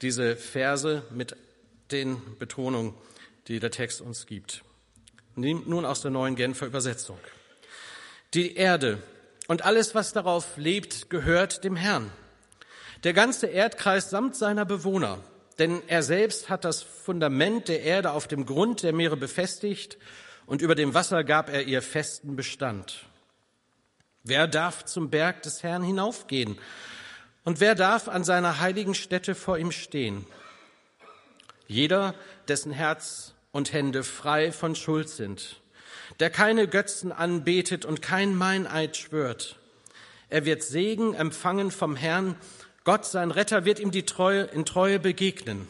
diese 0.00 0.36
Verse 0.36 1.02
mit 1.10 1.36
den 1.90 2.20
Betonungen 2.38 2.94
die 3.48 3.60
der 3.60 3.70
Text 3.70 4.00
uns 4.00 4.26
gibt. 4.26 4.62
Nun 5.34 5.84
aus 5.84 6.00
der 6.00 6.10
neuen 6.10 6.36
Genfer 6.36 6.66
Übersetzung. 6.66 7.18
Die 8.32 8.56
Erde 8.56 9.02
und 9.46 9.62
alles, 9.62 9.94
was 9.94 10.12
darauf 10.12 10.56
lebt, 10.56 11.10
gehört 11.10 11.64
dem 11.64 11.76
Herrn. 11.76 12.10
Der 13.02 13.12
ganze 13.12 13.46
Erdkreis 13.46 14.10
samt 14.10 14.34
seiner 14.36 14.64
Bewohner, 14.64 15.22
denn 15.58 15.82
er 15.88 16.02
selbst 16.02 16.48
hat 16.48 16.64
das 16.64 16.82
Fundament 16.82 17.68
der 17.68 17.82
Erde 17.82 18.12
auf 18.12 18.26
dem 18.28 18.46
Grund 18.46 18.82
der 18.82 18.92
Meere 18.92 19.16
befestigt 19.16 19.98
und 20.46 20.62
über 20.62 20.74
dem 20.74 20.94
Wasser 20.94 21.24
gab 21.24 21.48
er 21.48 21.62
ihr 21.62 21.82
festen 21.82 22.36
Bestand. 22.36 23.04
Wer 24.22 24.46
darf 24.46 24.84
zum 24.84 25.10
Berg 25.10 25.42
des 25.42 25.62
Herrn 25.62 25.82
hinaufgehen? 25.82 26.58
Und 27.44 27.60
wer 27.60 27.74
darf 27.74 28.08
an 28.08 28.24
seiner 28.24 28.60
heiligen 28.60 28.94
Stätte 28.94 29.34
vor 29.34 29.58
ihm 29.58 29.70
stehen? 29.70 30.26
Jeder, 31.66 32.14
dessen 32.48 32.72
Herz 32.72 33.34
und 33.52 33.72
Hände 33.72 34.02
frei 34.02 34.50
von 34.50 34.74
Schuld 34.74 35.08
sind, 35.08 35.60
der 36.20 36.30
keine 36.30 36.68
Götzen 36.68 37.12
anbetet 37.12 37.84
und 37.84 38.02
kein 38.02 38.34
Meineid 38.34 38.96
schwört. 38.96 39.58
Er 40.30 40.44
wird 40.44 40.62
Segen 40.62 41.14
empfangen 41.14 41.70
vom 41.70 41.96
Herrn. 41.96 42.36
Gott, 42.84 43.04
sein 43.04 43.30
Retter, 43.30 43.64
wird 43.64 43.78
ihm 43.78 43.90
die 43.90 44.04
Treue, 44.04 44.42
in 44.42 44.64
Treue 44.64 44.98
begegnen. 44.98 45.68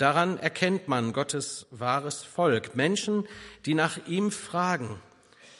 Daran 0.00 0.38
erkennt 0.38 0.88
man 0.88 1.12
Gottes 1.12 1.66
wahres 1.70 2.22
Volk, 2.22 2.74
Menschen, 2.74 3.28
die 3.66 3.74
nach 3.74 4.06
ihm 4.06 4.30
fragen. 4.30 4.98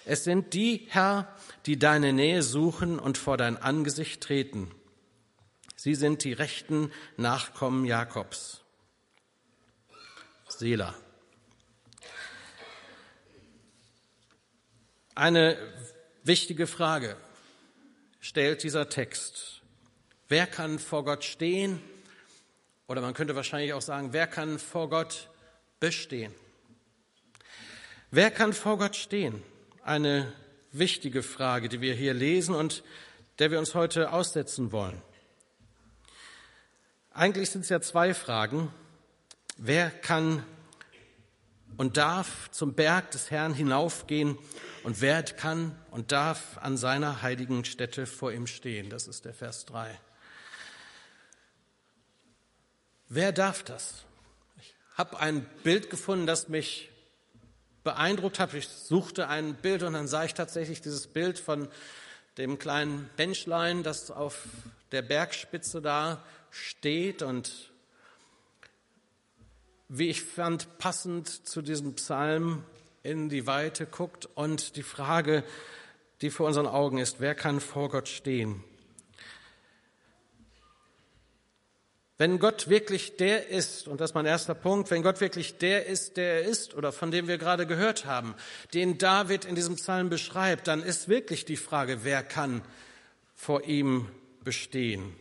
Es 0.07 0.25
sind 0.25 0.55
die, 0.55 0.87
Herr, 0.89 1.37
die 1.67 1.79
deine 1.79 2.15
Nähe 2.15 2.43
suchen 2.43 2.99
und 2.99 3.19
vor 3.19 3.37
dein 3.37 3.59
Angesicht 3.59 4.23
treten. 4.23 4.71
Sie 5.77 5.95
sind 5.95 6.25
die 6.25 6.33
rechten 6.33 6.91
Nachkommen 7.19 7.85
Jakobs. 7.85 8.63
Selah. 10.49 10.95
Eine 15.15 15.59
wichtige 16.25 16.67
Frage 16.67 17.15
stellt 18.21 18.63
dieser 18.63 18.89
Text. 18.89 19.61
Wer 20.29 20.47
kann 20.47 20.79
vor 20.79 21.05
Gott 21.05 21.25
stehen? 21.25 21.83
Oder 22.91 23.03
man 23.03 23.15
könnte 23.15 23.37
wahrscheinlich 23.37 23.73
auch 23.73 23.83
sagen, 23.83 24.13
wer 24.13 24.27
kann 24.27 24.59
vor 24.59 24.91
Gott 24.91 25.29
bestehen? 25.79 26.35
Wer 28.11 28.33
kann 28.33 28.53
vor 28.53 28.79
Gott 28.79 28.97
stehen? 28.97 29.45
Eine 29.85 30.33
wichtige 30.73 31.23
Frage, 31.23 31.69
die 31.69 31.81
wir 31.81 31.95
hier 31.95 32.15
lesen 32.15 32.53
und 32.53 32.83
der 33.39 33.53
wir 33.53 33.61
uns 33.61 33.77
heute 33.77 34.11
aussetzen 34.11 34.73
wollen. 34.73 35.01
Eigentlich 37.13 37.51
sind 37.51 37.61
es 37.61 37.69
ja 37.69 37.81
zwei 37.81 38.13
Fragen. 38.13 38.75
Wer 39.57 39.91
kann 39.91 40.43
und 41.77 41.97
darf 41.97 42.51
zum 42.51 42.75
Berg 42.75 43.13
des 43.13 43.31
Herrn 43.31 43.55
hinaufgehen 43.55 44.37
und 44.83 45.01
wer 45.01 45.23
kann 45.23 45.79
und 45.93 46.11
darf 46.11 46.59
an 46.59 46.77
seiner 46.77 47.23
heiligen 47.23 47.65
Stätte 47.65 48.07
vor 48.07 48.33
ihm 48.33 48.49
stehen? 48.49 48.91
Das 48.91 49.07
ist 49.07 49.27
der 49.27 49.33
Vers 49.33 49.65
3. 49.67 49.97
Wer 53.13 53.33
darf 53.33 53.65
das? 53.65 54.05
Ich 54.61 54.73
habe 54.97 55.19
ein 55.19 55.45
Bild 55.65 55.91
gefunden, 55.91 56.29
das 56.29 56.49
mich 56.49 56.91
beeindruckt 57.83 58.39
hat. 58.39 58.55
Ich 58.55 58.69
suchte 58.69 59.27
ein 59.27 59.55
Bild 59.55 59.83
und 59.83 59.95
dann 59.95 60.07
sah 60.07 60.25
ich 60.25 60.35
tatsächlich 60.35 60.81
dieses 60.81 61.09
Bild 61.09 61.41
von 61.41 61.67
dem 62.39 62.61
kleinen 62.61 63.11
Menschlein, 63.17 63.83
das 63.83 64.13
auf 64.13 64.45
der 64.93 65.03
Bergspitze 65.03 65.83
da 65.83 66.23
steht 66.53 67.23
und 67.23 67.73
wie 69.89 70.09
ich 70.09 70.23
fand, 70.23 70.79
passend 70.79 71.49
zu 71.49 71.63
diesem 71.63 71.95
Psalm 71.95 72.63
in 73.03 73.29
die 73.29 73.49
Weite 73.49 73.87
guckt 73.87 74.29
und 74.37 74.77
die 74.77 74.85
Frage, 74.85 75.43
die 76.21 76.31
vor 76.31 76.47
unseren 76.47 76.69
Augen 76.69 76.99
ist, 76.99 77.19
wer 77.19 77.35
kann 77.35 77.59
vor 77.59 77.89
Gott 77.89 78.07
stehen? 78.07 78.63
Wenn 82.21 82.39
Gott 82.39 82.69
wirklich 82.69 83.17
der 83.17 83.49
ist, 83.49 83.89
und 83.89 83.99
das 83.99 84.11
ist 84.11 84.15
mein 84.15 84.27
erster 84.27 84.55
Punkt, 84.55 84.91
wenn 84.91 85.03
Gott 85.03 85.23
wirklich 85.23 85.57
der 85.57 85.87
ist, 85.87 86.19
der 86.19 86.35
er 86.35 86.43
ist, 86.43 86.75
oder 86.75 86.93
von 86.93 87.11
dem 87.11 87.29
wir 87.29 87.39
gerade 87.39 87.67
gehört 87.67 88.05
haben, 88.05 88.35
den 88.75 88.99
David 88.99 89.47
in 89.47 89.55
diesem 89.55 89.77
Psalm 89.77 90.11
beschreibt, 90.11 90.69
dann 90.69 90.83
ist 90.83 91.09
wirklich 91.09 91.47
die 91.47 91.57
Frage, 91.57 92.05
wer 92.05 92.23
kann 92.23 92.61
vor 93.35 93.65
ihm 93.65 94.07
bestehen? 94.45 95.17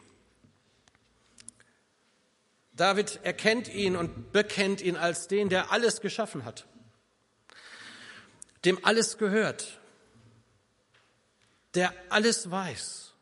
David 2.73 3.21
erkennt 3.23 3.73
ihn 3.73 3.95
und 3.95 4.33
bekennt 4.33 4.81
ihn 4.81 4.97
als 4.97 5.29
den, 5.29 5.47
der 5.47 5.71
alles 5.71 6.01
geschaffen 6.01 6.43
hat, 6.43 6.67
dem 8.65 8.77
alles 8.83 9.17
gehört, 9.17 9.79
der 11.75 11.93
alles 12.09 12.51
weiß, 12.51 13.13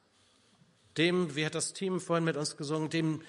dem, 0.98 1.36
wie 1.36 1.46
hat 1.46 1.54
das 1.54 1.74
Team 1.74 2.02
vorhin 2.02 2.26
mit 2.26 2.38
uns 2.38 2.58
gesungen, 2.58 2.90
dem 2.90 3.22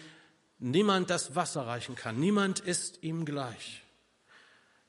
niemand 0.59 1.11
das 1.11 1.35
Wasser 1.35 1.67
reichen 1.67 1.95
kann, 1.95 2.19
niemand 2.19 2.61
ist 2.61 3.03
ihm 3.03 3.25
gleich. 3.25 3.83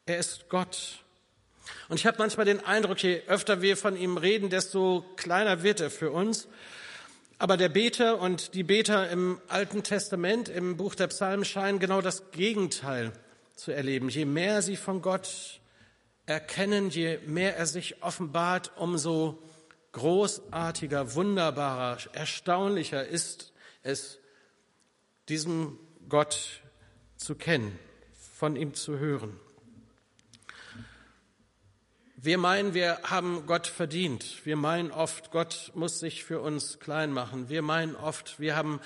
Er 0.05 0.17
ist 0.17 0.49
Gott. 0.49 1.03
Und 1.87 1.97
ich 1.97 2.07
habe 2.07 2.17
manchmal 2.17 2.45
den 2.45 2.65
Eindruck, 2.65 3.01
je 3.03 3.21
öfter 3.27 3.61
wir 3.61 3.77
von 3.77 3.95
ihm 3.95 4.17
reden, 4.17 4.49
desto 4.49 5.05
kleiner 5.17 5.63
wird 5.63 5.79
er 5.79 5.91
für 5.91 6.11
uns. 6.11 6.47
Aber 7.37 7.57
der 7.57 7.69
Beter 7.69 8.19
und 8.19 8.53
die 8.53 8.63
Beter 8.63 9.09
im 9.09 9.39
Alten 9.47 9.83
Testament, 9.83 10.49
im 10.49 10.77
Buch 10.77 10.95
der 10.95 11.07
Psalmen 11.07 11.45
scheinen 11.45 11.79
genau 11.79 12.01
das 12.01 12.31
Gegenteil 12.31 13.13
zu 13.55 13.71
erleben. 13.71 14.09
Je 14.09 14.25
mehr 14.25 14.61
sie 14.61 14.75
von 14.75 15.01
Gott 15.01 15.59
erkennen, 16.25 16.89
je 16.89 17.19
mehr 17.25 17.55
er 17.55 17.65
sich 17.65 18.03
offenbart, 18.03 18.71
umso 18.77 19.41
großartiger, 19.91 21.15
wunderbarer, 21.15 21.97
erstaunlicher 22.13 23.07
ist 23.07 23.53
es, 23.83 24.19
diesem 25.29 25.77
Gott 26.09 26.61
zu 27.15 27.35
kennen, 27.35 27.77
von 28.35 28.55
ihm 28.55 28.73
zu 28.73 28.97
hören. 28.97 29.39
Wir 32.15 32.37
meinen, 32.37 32.73
wir 32.73 32.99
haben 33.03 33.45
Gott 33.45 33.67
verdient. 33.67 34.45
Wir 34.45 34.57
meinen 34.57 34.91
oft, 34.91 35.31
Gott 35.31 35.71
muss 35.73 35.99
sich 35.99 36.25
für 36.25 36.41
uns 36.41 36.79
klein 36.79 37.13
machen. 37.13 37.47
Wir 37.47 37.61
meinen 37.61 37.95
oft, 37.95 38.39
wir 38.39 38.57
haben, 38.57 38.81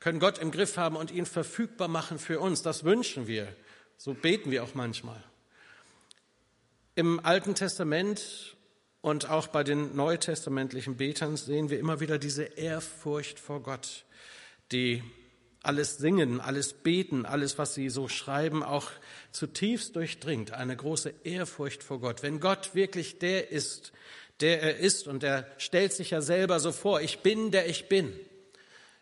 können 0.00 0.18
Gott 0.18 0.38
im 0.38 0.50
Griff 0.50 0.76
haben 0.76 0.96
und 0.96 1.10
ihn 1.10 1.24
verfügbar 1.24 1.88
machen 1.88 2.18
für 2.18 2.40
uns. 2.40 2.60
Das 2.60 2.84
wünschen 2.84 3.26
wir. 3.26 3.48
So 3.96 4.12
beten 4.12 4.50
wir 4.50 4.64
auch 4.64 4.74
manchmal. 4.74 5.22
Im 6.94 7.24
Alten 7.24 7.54
Testament 7.54 8.54
und 9.00 9.30
auch 9.30 9.46
bei 9.46 9.64
den 9.64 9.96
neutestamentlichen 9.96 10.96
Betern 10.96 11.36
sehen 11.36 11.70
wir 11.70 11.78
immer 11.78 12.00
wieder 12.00 12.18
diese 12.18 12.42
Ehrfurcht 12.42 13.38
vor 13.38 13.62
Gott, 13.62 14.04
die 14.72 15.02
alles 15.64 15.96
Singen, 15.96 16.40
alles 16.40 16.72
Beten, 16.72 17.26
alles, 17.26 17.58
was 17.58 17.74
sie 17.74 17.88
so 17.88 18.08
schreiben, 18.08 18.62
auch 18.62 18.90
zutiefst 19.32 19.96
durchdringt. 19.96 20.52
Eine 20.52 20.76
große 20.76 21.14
Ehrfurcht 21.24 21.82
vor 21.82 22.00
Gott. 22.00 22.22
Wenn 22.22 22.38
Gott 22.40 22.74
wirklich 22.74 23.18
der 23.18 23.50
ist, 23.50 23.92
der 24.40 24.62
er 24.62 24.76
ist, 24.76 25.08
und 25.08 25.22
er 25.22 25.46
stellt 25.58 25.92
sich 25.92 26.10
ja 26.10 26.20
selber 26.20 26.60
so 26.60 26.72
vor, 26.72 27.00
ich 27.00 27.20
bin, 27.20 27.50
der 27.50 27.68
ich 27.68 27.88
bin. 27.88 28.12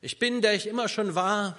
Ich 0.00 0.18
bin, 0.18 0.40
der 0.40 0.54
ich 0.54 0.66
immer 0.68 0.88
schon 0.88 1.14
war. 1.14 1.58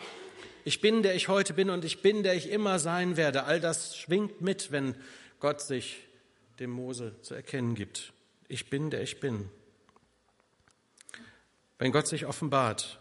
Ich 0.65 0.79
bin, 0.79 1.03
der 1.03 1.15
ich 1.15 1.27
heute 1.27 1.53
bin 1.53 1.69
und 1.69 1.83
ich 1.83 2.01
bin, 2.01 2.24
der 2.24 2.36
ich 2.36 2.50
immer 2.50 2.79
sein 2.79 3.17
werde. 3.17 3.43
All 3.43 3.60
das 3.60 3.98
schwingt 3.98 4.41
mit, 4.41 4.72
wenn 4.72 4.95
Gott 5.39 5.62
sich 5.62 5.98
dem 6.60 6.69
Mose 6.69 7.15
zu 7.22 7.33
erkennen 7.33 7.75
gibt. 7.75 8.13
Ich 8.48 8.69
bin, 8.69 8.89
der 8.89 9.01
ich 9.01 9.19
bin. 9.19 9.50
Wenn 11.77 11.91
Gott 11.91 12.07
sich 12.07 12.25
offenbart, 12.25 13.00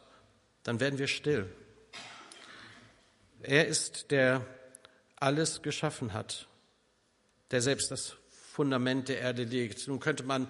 dann 0.64 0.80
werden 0.80 0.99
wir 0.99 1.06
still. 1.06 1.49
Er 3.42 3.66
ist 3.66 4.11
der 4.11 4.46
alles 5.16 5.62
geschaffen 5.62 6.12
hat, 6.12 6.49
der 7.50 7.61
selbst 7.61 7.90
das 7.90 8.16
Fundament 8.28 9.08
der 9.08 9.20
Erde 9.20 9.44
legt. 9.44 9.87
Nun 9.88 10.00
könnte 10.00 10.25
man, 10.25 10.49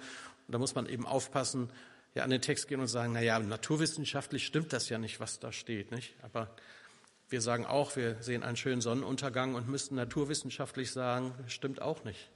da 0.49 0.58
muss 0.58 0.75
man 0.75 0.87
eben 0.87 1.06
aufpassen, 1.06 1.70
ja 2.14 2.25
an 2.25 2.30
den 2.30 2.42
Text 2.42 2.68
gehen 2.68 2.80
und 2.80 2.88
sagen, 2.88 3.12
na 3.12 3.22
ja, 3.22 3.38
naturwissenschaftlich 3.38 4.44
stimmt 4.46 4.72
das 4.72 4.88
ja 4.88 4.99
nicht, 4.99 5.20
was 5.20 5.38
da 5.38 5.52
steht, 5.52 5.90
nicht? 5.90 6.14
Aber 6.22 6.54
wir 7.28 7.40
sagen 7.40 7.64
auch, 7.64 7.96
wir 7.96 8.22
sehen 8.22 8.42
einen 8.42 8.56
schönen 8.56 8.82
Sonnenuntergang 8.82 9.54
und 9.54 9.68
müssten 9.68 9.94
naturwissenschaftlich 9.94 10.90
sagen, 10.90 11.32
stimmt 11.46 11.80
auch 11.80 12.04
nicht. 12.04 12.28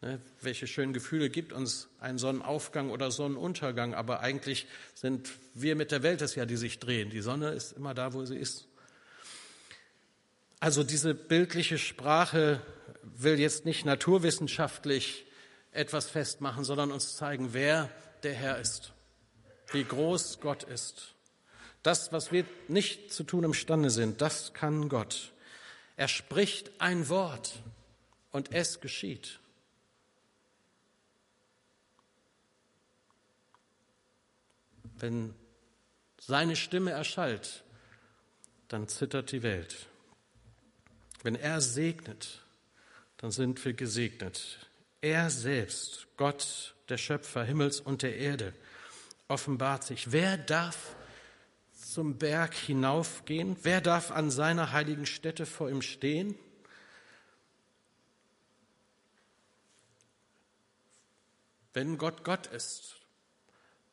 Ne? 0.00 0.20
Welche 0.40 0.66
schönen 0.66 0.94
Gefühle 0.94 1.28
gibt 1.28 1.52
uns 1.52 1.88
ein 2.00 2.16
Sonnenaufgang 2.16 2.90
oder 2.90 3.10
Sonnenuntergang? 3.10 3.94
Aber 3.94 4.20
eigentlich 4.20 4.66
sind 4.94 5.30
wir 5.52 5.76
mit 5.76 5.90
der 5.90 6.02
Welt 6.02 6.22
es 6.22 6.34
ja, 6.34 6.46
die 6.46 6.56
sich 6.56 6.78
drehen. 6.78 7.10
Die 7.10 7.20
Sonne 7.20 7.50
ist 7.50 7.72
immer 7.72 7.92
da, 7.92 8.14
wo 8.14 8.24
sie 8.24 8.36
ist. 8.36 8.66
Also 10.64 10.82
diese 10.82 11.12
bildliche 11.12 11.76
Sprache 11.76 12.62
will 13.02 13.38
jetzt 13.38 13.66
nicht 13.66 13.84
naturwissenschaftlich 13.84 15.26
etwas 15.72 16.08
festmachen, 16.08 16.64
sondern 16.64 16.90
uns 16.90 17.18
zeigen, 17.18 17.52
wer 17.52 17.90
der 18.22 18.32
Herr 18.32 18.58
ist, 18.58 18.94
wie 19.72 19.84
groß 19.84 20.40
Gott 20.40 20.62
ist. 20.62 21.16
Das, 21.82 22.12
was 22.12 22.32
wir 22.32 22.46
nicht 22.68 23.12
zu 23.12 23.24
tun 23.24 23.44
imstande 23.44 23.90
sind, 23.90 24.22
das 24.22 24.54
kann 24.54 24.88
Gott. 24.88 25.34
Er 25.98 26.08
spricht 26.08 26.70
ein 26.80 27.10
Wort 27.10 27.62
und 28.30 28.50
es 28.54 28.80
geschieht. 28.80 29.40
Wenn 34.96 35.34
seine 36.18 36.56
Stimme 36.56 36.92
erschallt, 36.92 37.64
dann 38.68 38.88
zittert 38.88 39.30
die 39.30 39.42
Welt. 39.42 39.88
Wenn 41.24 41.36
er 41.36 41.62
segnet, 41.62 42.42
dann 43.16 43.30
sind 43.30 43.64
wir 43.64 43.72
gesegnet. 43.72 44.68
Er 45.00 45.30
selbst, 45.30 46.06
Gott, 46.18 46.74
der 46.90 46.98
Schöpfer 46.98 47.42
Himmels 47.42 47.80
und 47.80 48.02
der 48.02 48.18
Erde, 48.18 48.52
offenbart 49.26 49.84
sich. 49.84 50.12
Wer 50.12 50.36
darf 50.36 50.94
zum 51.72 52.18
Berg 52.18 52.52
hinaufgehen? 52.52 53.56
Wer 53.62 53.80
darf 53.80 54.10
an 54.10 54.30
seiner 54.30 54.72
heiligen 54.72 55.06
Stätte 55.06 55.46
vor 55.46 55.70
ihm 55.70 55.80
stehen? 55.80 56.34
Wenn 61.72 61.96
Gott 61.96 62.22
Gott 62.22 62.48
ist, 62.48 62.96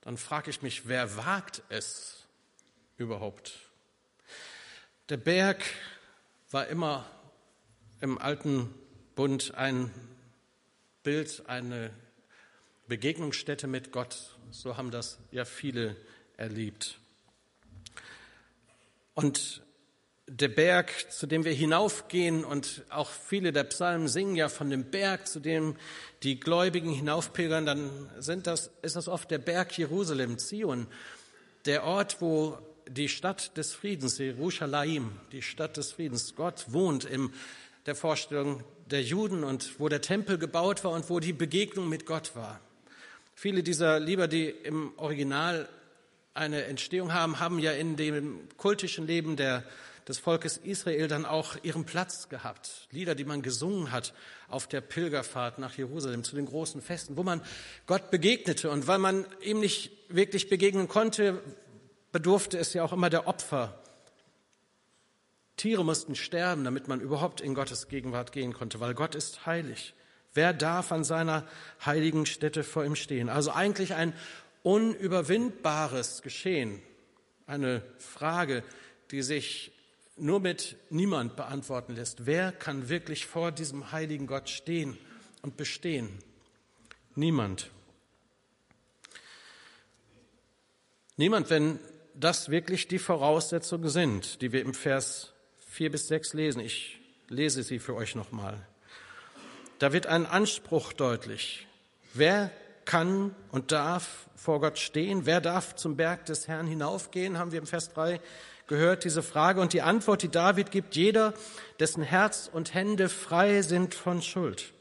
dann 0.02 0.18
frage 0.18 0.50
ich 0.50 0.62
mich, 0.62 0.86
wer 0.90 1.16
wagt 1.16 1.62
es 1.70 2.26
überhaupt? 2.98 3.58
Der 5.08 5.16
Berg 5.16 5.64
war 6.50 6.68
immer 6.68 7.10
im 8.01 8.17
alten 8.17 8.74
Bund 9.15 9.53
ein 9.55 9.91
Bild, 11.03 11.43
eine 11.48 11.91
Begegnungsstätte 12.88 13.67
mit 13.67 13.91
Gott. 13.91 14.36
So 14.50 14.75
haben 14.75 14.91
das 14.91 15.20
ja 15.31 15.46
viele 15.46 15.96
erlebt. 16.36 17.00
Und 19.13 19.62
der 20.27 20.48
Berg, 20.48 21.12
zu 21.12 21.27
dem 21.27 21.46
wir 21.46 21.53
hinaufgehen, 21.53 22.43
und 22.43 22.84
auch 22.89 23.10
viele 23.10 23.51
der 23.51 23.65
Psalmen 23.65 24.08
singen 24.08 24.36
ja 24.36 24.50
von 24.50 24.70
dem 24.70 24.86
Berg, 24.86 25.27
zu 25.27 25.39
dem 25.39 25.75
die 26.24 26.39
Gläubigen 26.39 26.91
hinaufpilgern, 26.91 27.65
dann 27.65 28.10
sind 28.17 28.48
das, 28.48 28.72
ist 28.81 28.96
das 28.96 29.08
oft 29.08 29.29
der 29.29 29.39
Berg 29.39 29.77
Jerusalem, 29.77 30.39
Zion, 30.39 30.88
der 31.65 31.84
Ort, 31.84 32.20
wo 32.20 32.58
die 32.88 33.10
Stadt 33.10 33.55
des 33.58 33.74
Friedens, 33.74 34.17
Jerusalem, 34.17 35.20
die 35.31 35.43
Stadt 35.43 35.77
des 35.77 35.91
Friedens, 35.91 36.36
Gott 36.36 36.65
wohnt 36.70 37.05
in 37.05 37.31
der 37.86 37.96
Vorstellung 37.96 38.64
der 38.86 39.02
Juden 39.02 39.44
und 39.44 39.80
wo 39.80 39.90
der 39.90 40.02
Tempel 40.02 40.38
gebaut 40.38 40.84
war 40.84 40.92
und 40.92 41.10
wo 41.10 41.20
die 41.20 41.34
Begegnung 41.34 41.90
mit 41.90 42.06
Gott 42.06 42.36
war. 42.36 42.60
Viele 43.34 43.64
dieser 43.64 44.00
Lieder, 44.00 44.28
die 44.28 44.50
im 44.50 44.94
Original 44.98 45.68
eine 46.34 46.66
Entstehung 46.66 47.14
haben, 47.14 47.40
haben 47.40 47.60
ja 47.60 47.72
in 47.72 47.96
dem 47.96 48.48
kultischen 48.58 49.08
Leben 49.08 49.36
der, 49.36 49.64
des 50.08 50.20
Volkes 50.20 50.58
Israel 50.58 51.08
dann 51.08 51.26
auch 51.26 51.56
ihren 51.64 51.86
Platz 51.86 52.30
gehabt. 52.30 52.88
Lieder, 52.92 53.16
die 53.16 53.26
man 53.26 53.42
gesungen 53.42 53.92
hat 53.92 54.14
auf 54.48 54.68
der 54.68 54.82
Pilgerfahrt 54.82 55.60
nach 55.60 55.78
Jerusalem 55.78 56.24
zu 56.24 56.36
den 56.36 56.46
großen 56.46 56.82
Festen, 56.82 57.18
wo 57.18 57.24
man 57.24 57.42
Gott 57.88 58.12
begegnete. 58.12 58.70
Und 58.70 58.88
weil 58.88 59.00
man 59.00 59.26
ihm 59.42 59.60
nicht 59.60 59.92
wirklich 60.10 60.50
begegnen 60.50 60.88
konnte, 60.88 61.42
bedurfte 62.12 62.58
es 62.58 62.74
ja 62.74 62.84
auch 62.84 62.94
immer 62.94 63.10
der 63.10 63.28
Opfer. 63.28 63.82
Tiere 65.62 65.86
mussten 65.86 66.15
sterben, 66.15 66.63
damit 66.63 66.88
man 66.88 67.01
überhaupt 67.01 67.39
in 67.39 67.53
Gottes 67.53 67.88
Gegenwart 67.88 68.32
gehen 68.32 68.51
konnte, 68.51 68.80
weil 68.80 68.96
Gott 68.96 69.13
ist 69.13 69.46
heilig. 69.46 69.94
Wer 70.34 70.53
darf 70.53 70.91
an 70.91 71.03
seiner 71.03 71.48
heiligen 71.86 72.25
Stätte 72.25 72.63
vor 72.63 72.84
ihm 72.84 72.96
stehen? 72.96 73.30
Also 73.30 73.51
eigentlich 73.51 73.94
ein 73.94 74.13
unüberwindbares 74.63 76.24
Geschehen. 76.24 76.82
Eine 77.46 77.84
Frage, 78.00 78.63
die 79.12 79.22
sich 79.22 79.72
nur 80.18 80.39
mit 80.39 80.77
niemand 80.89 81.36
beantworten 81.36 81.94
lässt. 81.94 82.25
Wer 82.25 82.51
kann 82.51 82.89
wirklich 82.89 83.27
vor 83.27 83.51
diesem 83.51 83.91
heiligen 83.91 84.25
Gott 84.25 84.50
stehen 84.50 84.98
und 85.44 85.58
bestehen? 85.58 86.10
Niemand. 87.13 87.70
Niemand, 91.18 91.51
wenn 91.51 91.77
das 92.15 92.50
wirklich 92.50 92.88
die 92.88 92.98
Voraussetzungen 92.98 93.89
sind, 93.89 94.41
die 94.41 94.53
wir 94.53 94.62
im 94.62 94.74
Vers 94.74 95.34
4 95.72 95.90
bis 95.90 96.10
6 96.10 96.34
lesen. 96.34 96.60
Ich 96.60 97.00
lese 97.30 97.63
sie 97.63 97.80
für 97.80 97.96
euch 97.96 98.13
nochmal. 98.13 98.58
Da 99.80 99.94
wird 99.94 100.06
ein 100.06 100.25
Anspruch 100.25 100.92
deutlich. 100.92 101.66
Wer 102.13 102.51
kann 102.84 103.34
und 103.54 103.72
darf 103.72 104.28
vor 104.36 104.60
Gott 104.60 104.78
stehen? 104.78 105.25
Wer 105.25 105.40
darf 105.40 105.78
zum 105.78 105.96
Berg 105.96 106.25
des 106.25 106.50
Herrn 106.50 106.68
hinaufgehen? 106.68 107.38
Haben 107.38 107.54
wir 107.54 107.60
im 107.60 107.68
Vers 107.68 107.94
3 107.94 108.20
gehört, 108.68 109.06
diese 109.06 109.24
Frage. 109.24 109.62
Und 109.62 109.72
die 109.72 109.82
Antwort, 109.82 110.24
die 110.24 110.30
David 110.30 110.72
gibt, 110.72 110.98
jeder, 110.98 111.34
dessen 111.80 112.04
Herz 112.04 112.50
und 112.51 112.74
Hände 112.74 113.08
frei 113.08 113.62
sind 113.62 113.96
von 113.96 114.22
Schuld. 114.22 114.74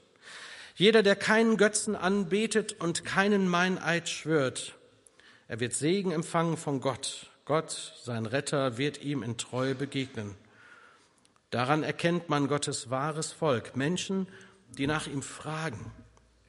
Jeder, 0.75 1.05
der 1.05 1.15
keinen 1.15 1.57
Götzen 1.57 1.95
anbetet 1.95 2.73
und 2.81 3.05
keinen 3.05 3.47
Meineid 3.47 4.09
schwört, 4.09 4.75
er 5.47 5.61
wird 5.61 5.73
Segen 5.73 6.11
empfangen 6.11 6.57
von 6.57 6.81
Gott. 6.81 7.31
Gott, 7.45 7.95
sein 8.03 8.27
Retter, 8.27 8.77
wird 8.77 9.03
ihm 9.03 9.23
in 9.23 9.37
Treue 9.37 9.77
begegnen. 9.77 10.35
Daran 11.51 11.83
erkennt 11.83 12.29
man 12.29 12.47
Gottes 12.47 12.91
wahres 12.91 13.33
Volk, 13.33 13.77
Menschen, 13.77 14.29
die 14.79 14.87
nach 14.87 15.07
ihm 15.07 15.23
fragen. 15.23 15.93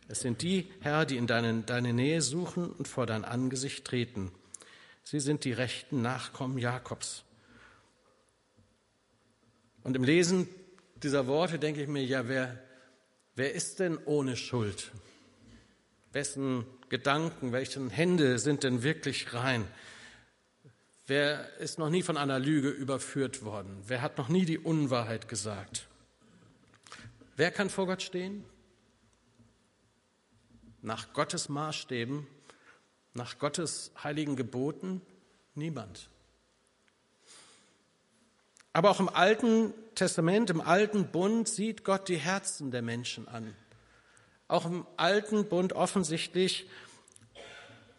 Es 0.07 0.21
sind 0.21 0.41
die, 0.41 0.69
Herr, 0.81 1.05
die 1.05 1.17
in 1.17 1.25
deine, 1.25 1.61
deine 1.61 1.93
Nähe 1.93 2.21
suchen 2.21 2.69
und 2.69 2.87
vor 2.87 3.05
dein 3.05 3.25
Angesicht 3.25 3.85
treten. 3.85 4.31
Sie 5.03 5.19
sind 5.19 5.43
die 5.43 5.53
rechten 5.53 6.01
Nachkommen 6.01 6.57
Jakobs. 6.57 7.23
Und 9.83 9.95
im 9.95 10.03
Lesen 10.03 10.47
dieser 11.01 11.25
Worte 11.27 11.57
denke 11.57 11.81
ich 11.81 11.87
mir, 11.87 12.03
ja, 12.03 12.27
wer, 12.27 12.59
wer 13.35 13.53
ist 13.53 13.79
denn 13.79 13.97
ohne 14.05 14.35
Schuld? 14.35 14.91
Wessen 16.11 16.65
Gedanken, 16.89 17.51
welchen 17.51 17.89
Hände 17.89 18.37
sind 18.37 18.63
denn 18.63 18.83
wirklich 18.83 19.33
rein? 19.33 19.65
Wer 21.11 21.57
ist 21.57 21.77
noch 21.77 21.89
nie 21.89 22.03
von 22.03 22.15
einer 22.15 22.39
Lüge 22.39 22.69
überführt 22.69 23.43
worden? 23.43 23.83
Wer 23.85 24.01
hat 24.01 24.17
noch 24.17 24.29
nie 24.29 24.45
die 24.45 24.57
Unwahrheit 24.57 25.27
gesagt? 25.27 25.89
Wer 27.35 27.51
kann 27.51 27.69
vor 27.69 27.85
Gott 27.85 28.01
stehen? 28.01 28.45
Nach 30.81 31.11
Gottes 31.11 31.49
Maßstäben, 31.49 32.25
nach 33.13 33.39
Gottes 33.39 33.91
heiligen 34.01 34.37
Geboten? 34.37 35.01
Niemand. 35.53 36.07
Aber 38.71 38.89
auch 38.89 39.01
im 39.01 39.09
Alten 39.09 39.73
Testament, 39.95 40.49
im 40.49 40.61
Alten 40.61 41.07
Bund 41.07 41.49
sieht 41.49 41.83
Gott 41.83 42.07
die 42.07 42.19
Herzen 42.19 42.71
der 42.71 42.83
Menschen 42.83 43.27
an. 43.27 43.53
Auch 44.47 44.65
im 44.65 44.87
alten 44.95 45.49
Bund 45.49 45.73
offensichtlich 45.73 46.69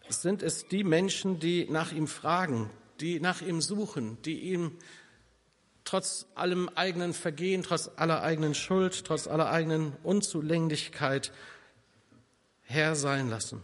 sind 0.09 0.41
es 0.41 0.67
die 0.67 0.83
Menschen, 0.83 1.39
die 1.39 1.69
nach 1.69 1.91
ihm 1.91 2.07
fragen, 2.07 2.71
die 2.99 3.19
nach 3.19 3.41
ihm 3.41 3.61
suchen, 3.61 4.21
die 4.23 4.39
ihm 4.39 4.77
trotz 5.83 6.27
allem 6.35 6.69
eigenen 6.69 7.13
Vergehen, 7.13 7.63
trotz 7.63 7.89
aller 7.95 8.21
eigenen 8.21 8.55
Schuld, 8.55 9.05
trotz 9.05 9.27
aller 9.27 9.49
eigenen 9.49 9.93
Unzulänglichkeit 10.03 11.31
Herr 12.61 12.95
sein 12.95 13.29
lassen. 13.29 13.61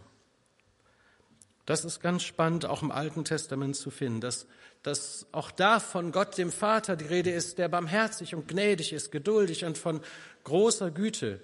Das 1.66 1.84
ist 1.84 2.00
ganz 2.00 2.22
spannend, 2.24 2.66
auch 2.66 2.82
im 2.82 2.90
Alten 2.90 3.24
Testament 3.24 3.76
zu 3.76 3.90
finden, 3.90 4.20
dass, 4.20 4.46
dass 4.82 5.26
auch 5.32 5.50
da 5.50 5.78
von 5.78 6.10
Gott, 6.10 6.36
dem 6.36 6.50
Vater, 6.50 6.96
die 6.96 7.04
Rede 7.06 7.30
ist, 7.30 7.58
der 7.58 7.68
barmherzig 7.68 8.34
und 8.34 8.48
gnädig 8.48 8.92
ist, 8.92 9.12
geduldig 9.12 9.64
und 9.64 9.78
von 9.78 10.00
großer 10.44 10.90
Güte. 10.90 11.40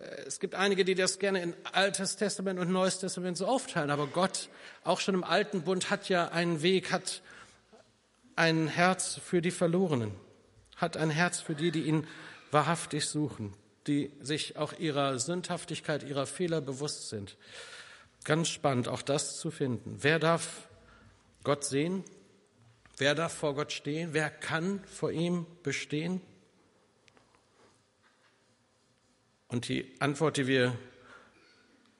Äh, 0.00 0.22
es 0.26 0.40
gibt 0.40 0.54
einige, 0.54 0.84
die 0.84 0.94
das 0.94 1.18
gerne 1.18 1.42
in 1.42 1.54
Altes 1.72 2.16
Testament 2.16 2.58
und 2.58 2.70
Neues 2.70 2.98
Testament 2.98 3.36
so 3.36 3.46
aufteilen, 3.46 3.90
aber 3.90 4.06
Gott, 4.06 4.48
auch 4.84 5.00
schon 5.00 5.14
im 5.14 5.24
Alten 5.24 5.62
Bund, 5.62 5.90
hat 5.90 6.08
ja 6.08 6.28
einen 6.28 6.62
Weg, 6.62 6.92
hat 6.92 7.22
ein 8.36 8.68
Herz 8.68 9.20
für 9.22 9.42
die 9.42 9.50
Verlorenen, 9.50 10.12
hat 10.76 10.96
ein 10.96 11.10
Herz 11.10 11.40
für 11.40 11.54
die, 11.54 11.70
die 11.70 11.82
ihn 11.82 12.06
wahrhaftig 12.50 13.06
suchen, 13.06 13.52
die 13.86 14.10
sich 14.20 14.56
auch 14.56 14.72
ihrer 14.78 15.18
Sündhaftigkeit, 15.18 16.02
ihrer 16.02 16.26
Fehler 16.26 16.60
bewusst 16.60 17.08
sind. 17.08 17.36
Ganz 18.24 18.48
spannend, 18.48 18.88
auch 18.88 19.02
das 19.02 19.38
zu 19.38 19.50
finden. 19.50 19.98
Wer 20.00 20.18
darf 20.18 20.68
Gott 21.42 21.64
sehen? 21.64 22.04
Wer 22.98 23.14
darf 23.14 23.32
vor 23.32 23.54
Gott 23.54 23.72
stehen? 23.72 24.10
Wer 24.12 24.28
kann 24.28 24.84
vor 24.84 25.10
ihm 25.10 25.46
bestehen? 25.62 26.20
Und 29.50 29.68
die 29.68 29.84
Antwort, 29.98 30.36
die 30.36 30.46
wir 30.46 30.78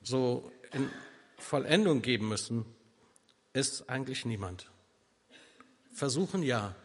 so 0.02 0.50
in 0.72 0.88
Vollendung 1.36 2.00
geben 2.00 2.28
müssen, 2.28 2.64
ist 3.52 3.90
eigentlich 3.90 4.24
niemand. 4.24 4.70
Versuchen 5.92 6.44
ja. 6.44 6.76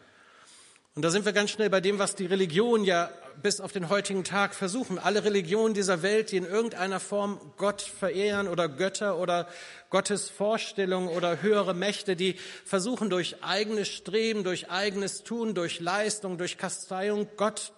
Und 0.96 1.04
da 1.04 1.12
sind 1.12 1.26
wir 1.26 1.34
ganz 1.34 1.52
schnell 1.52 1.70
bei 1.70 1.82
dem, 1.82 2.00
was 2.00 2.16
die 2.16 2.26
Religion 2.26 2.84
ja 2.84 3.12
bis 3.44 3.62
auf 3.62 3.74
den 3.74 3.90
heutigen 3.90 4.24
Tag 4.24 4.56
versuchen. 4.56 4.98
Alle 4.98 5.24
Religionen 5.24 5.76
dieser 5.76 6.02
Welt, 6.02 6.32
die 6.32 6.38
in 6.38 6.46
irgendeiner 6.46 7.00
Form 7.00 7.40
Gott 7.58 7.82
verehren 7.82 8.48
oder 8.48 8.68
Götter 8.68 9.20
oder 9.20 9.48
Gottes 9.92 10.30
Vorstellungen 10.30 11.10
oder 11.10 11.44
höhere 11.44 11.76
Mächte, 11.76 12.16
die 12.16 12.38
versuchen 12.64 13.12
durch 13.12 13.44
eigenes 13.44 13.90
Streben, 13.90 14.44
durch 14.44 14.72
eigenes 14.72 15.24
Tun, 15.24 15.54
durch 15.54 15.80
Leistung, 15.80 16.40
durch 16.40 16.58
Kasteiung 16.58 17.28
Gott 17.38 17.72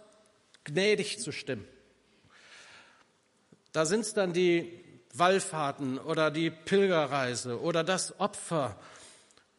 gnädig 0.64 1.20
zu 1.20 1.34
stimmen. 1.34 1.68
Da 3.78 3.86
sind 3.86 4.00
es 4.00 4.16
dann 4.16 4.34
die 4.34 4.74
Wallfahrten 5.14 6.00
oder 6.00 6.32
die 6.32 6.50
Pilgerreise 6.50 7.62
oder 7.62 7.84
das 7.84 8.20
Opfer. 8.20 8.76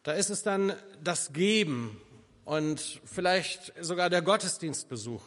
Da 0.03 0.11
ist 0.11 0.29
es 0.29 0.43
dann 0.43 0.73
das 1.01 1.31
Geben 1.31 2.01
und 2.43 2.99
vielleicht 3.05 3.71
sogar 3.79 4.09
der 4.09 4.21
Gottesdienstbesuch. 4.21 5.21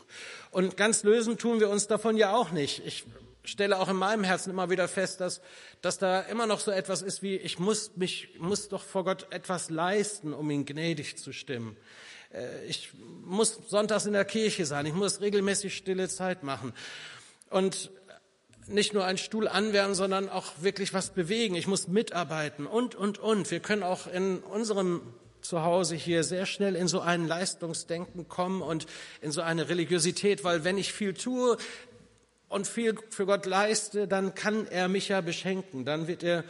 Und 0.50 0.76
ganz 0.76 1.04
lösen 1.04 1.38
tun 1.38 1.58
wir 1.58 1.70
uns 1.70 1.86
davon 1.86 2.18
ja 2.18 2.34
auch 2.34 2.50
nicht. 2.50 2.84
Ich 2.84 3.06
stelle 3.44 3.78
auch 3.78 3.88
in 3.88 3.96
meinem 3.96 4.24
Herzen 4.24 4.50
immer 4.50 4.68
wieder 4.68 4.88
fest, 4.88 5.22
dass, 5.22 5.40
dass 5.80 5.96
da 5.96 6.20
immer 6.20 6.46
noch 6.46 6.60
so 6.60 6.70
etwas 6.70 7.00
ist 7.00 7.22
wie, 7.22 7.36
ich 7.36 7.58
muss 7.58 7.96
mich, 7.96 8.36
muss 8.40 8.68
doch 8.68 8.82
vor 8.82 9.04
Gott 9.04 9.26
etwas 9.30 9.70
leisten, 9.70 10.34
um 10.34 10.50
ihn 10.50 10.66
gnädig 10.66 11.16
zu 11.16 11.32
stimmen. 11.32 11.78
Äh, 12.30 12.66
ich 12.66 12.90
muss 13.24 13.58
sonntags 13.68 14.04
in 14.04 14.12
der 14.12 14.26
Kirche 14.26 14.66
sein, 14.66 14.84
ich 14.84 14.92
muss 14.92 15.22
regelmäßig 15.22 15.74
stille 15.74 16.10
Zeit 16.10 16.42
machen. 16.42 16.74
Und 17.48 17.90
nicht 18.66 18.94
nur 18.94 19.04
einen 19.04 19.18
Stuhl 19.18 19.48
anwärmen, 19.48 19.94
sondern 19.94 20.28
auch 20.28 20.52
wirklich 20.60 20.94
was 20.94 21.10
bewegen. 21.10 21.54
Ich 21.54 21.66
muss 21.66 21.88
mitarbeiten 21.88 22.66
und, 22.66 22.94
und, 22.94 23.18
und. 23.18 23.50
Wir 23.50 23.60
können 23.60 23.82
auch 23.82 24.06
in 24.06 24.38
unserem 24.40 25.02
Zuhause 25.42 25.96
hier 25.96 26.24
sehr 26.24 26.46
schnell 26.46 26.76
in 26.76 26.88
so 26.88 27.00
ein 27.00 27.26
Leistungsdenken 27.26 28.28
kommen 28.28 28.62
und 28.62 28.86
in 29.20 29.32
so 29.32 29.40
eine 29.42 29.68
Religiosität, 29.68 30.44
weil 30.44 30.64
wenn 30.64 30.78
ich 30.78 30.92
viel 30.92 31.14
tue 31.14 31.56
und 32.48 32.66
viel 32.66 32.96
für 33.10 33.26
Gott 33.26 33.46
leiste, 33.46 34.06
dann 34.06 34.34
kann 34.34 34.66
er 34.68 34.88
mich 34.88 35.08
ja 35.08 35.20
beschenken, 35.20 35.84
dann 35.84 36.06
wird 36.06 36.22
er 36.22 36.44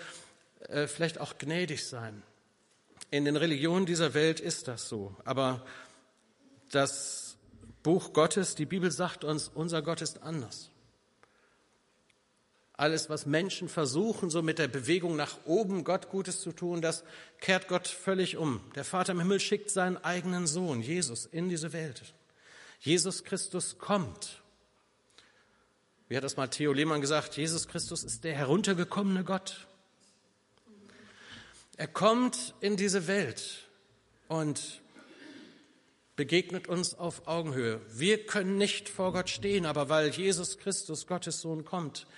äh, 0.69 0.87
vielleicht 0.87 1.21
auch 1.21 1.39
gnädig 1.39 1.87
sein. 1.87 2.23
In 3.11 3.25
den 3.25 3.37
Religionen 3.37 3.87
dieser 3.87 4.15
Welt 4.15 4.41
ist 4.41 4.69
das 4.69 4.89
so, 4.89 5.17
aber 5.25 5.65
das 6.71 7.37
Buch 7.83 8.13
Gottes, 8.13 8.55
die 8.55 8.67
Bibel 8.67 8.91
sagt 8.91 9.25
uns, 9.25 9.49
unser 9.49 9.83
Gott 9.83 10.03
ist 10.03 10.23
anders. 10.23 10.72
Alles, 12.83 13.09
was 13.09 13.27
Menschen 13.27 13.69
versuchen, 13.69 14.29
so 14.29 14.43
mit 14.43 14.59
der 14.59 14.67
Bewegung 14.67 15.15
nach 15.15 15.39
oben 15.45 15.85
Gott 15.85 16.09
Gutes 16.09 16.41
zu 16.41 16.51
tun, 16.51 16.83
das 16.83 17.05
kehrt 17.39 17.69
Gott 17.69 17.87
völlig 17.87 18.37
um. 18.37 18.61
Der 18.75 18.83
Vater 18.83 19.13
im 19.13 19.21
Himmel 19.21 19.39
schickt 19.39 19.71
seinen 19.71 19.99
eigenen 19.99 20.49
Sohn, 20.49 20.83
Jesus, 20.83 21.25
in 21.25 21.49
diese 21.49 21.73
Welt. 21.73 22.03
Jesus 22.81 23.23
Christus 23.23 23.79
kommt. 23.79 24.43
Wie 26.09 26.17
hat 26.17 26.25
das 26.25 26.37
mal 26.37 26.49
Theo 26.49 26.73
Lehmann 26.73 27.01
gesagt? 27.01 27.37
Jesus 27.37 27.69
Christus 27.69 28.03
ist 28.03 28.25
der 28.25 28.35
heruntergekommene 28.35 29.23
Gott. 29.23 29.69
Er 31.77 31.87
kommt 31.87 32.53
in 32.59 32.77
diese 32.77 33.07
Welt 33.07 33.61
und 34.27 34.81
begegnet 36.17 36.67
uns 36.67 36.99
auf 36.99 37.29
Augenhöhe. 37.29 37.81
Wir 37.93 38.27
können 38.27 38.59
nicht 38.59 38.89
vor 38.89 39.13
Gott 39.13 39.31
stehen, 39.31 39.67
aber 39.67 39.89
weil 39.89 40.09
Jesus 40.09 40.59
Christus, 40.59 41.07
Gottes 41.07 41.43
Sohn, 41.43 41.65
kommt, 41.65 42.09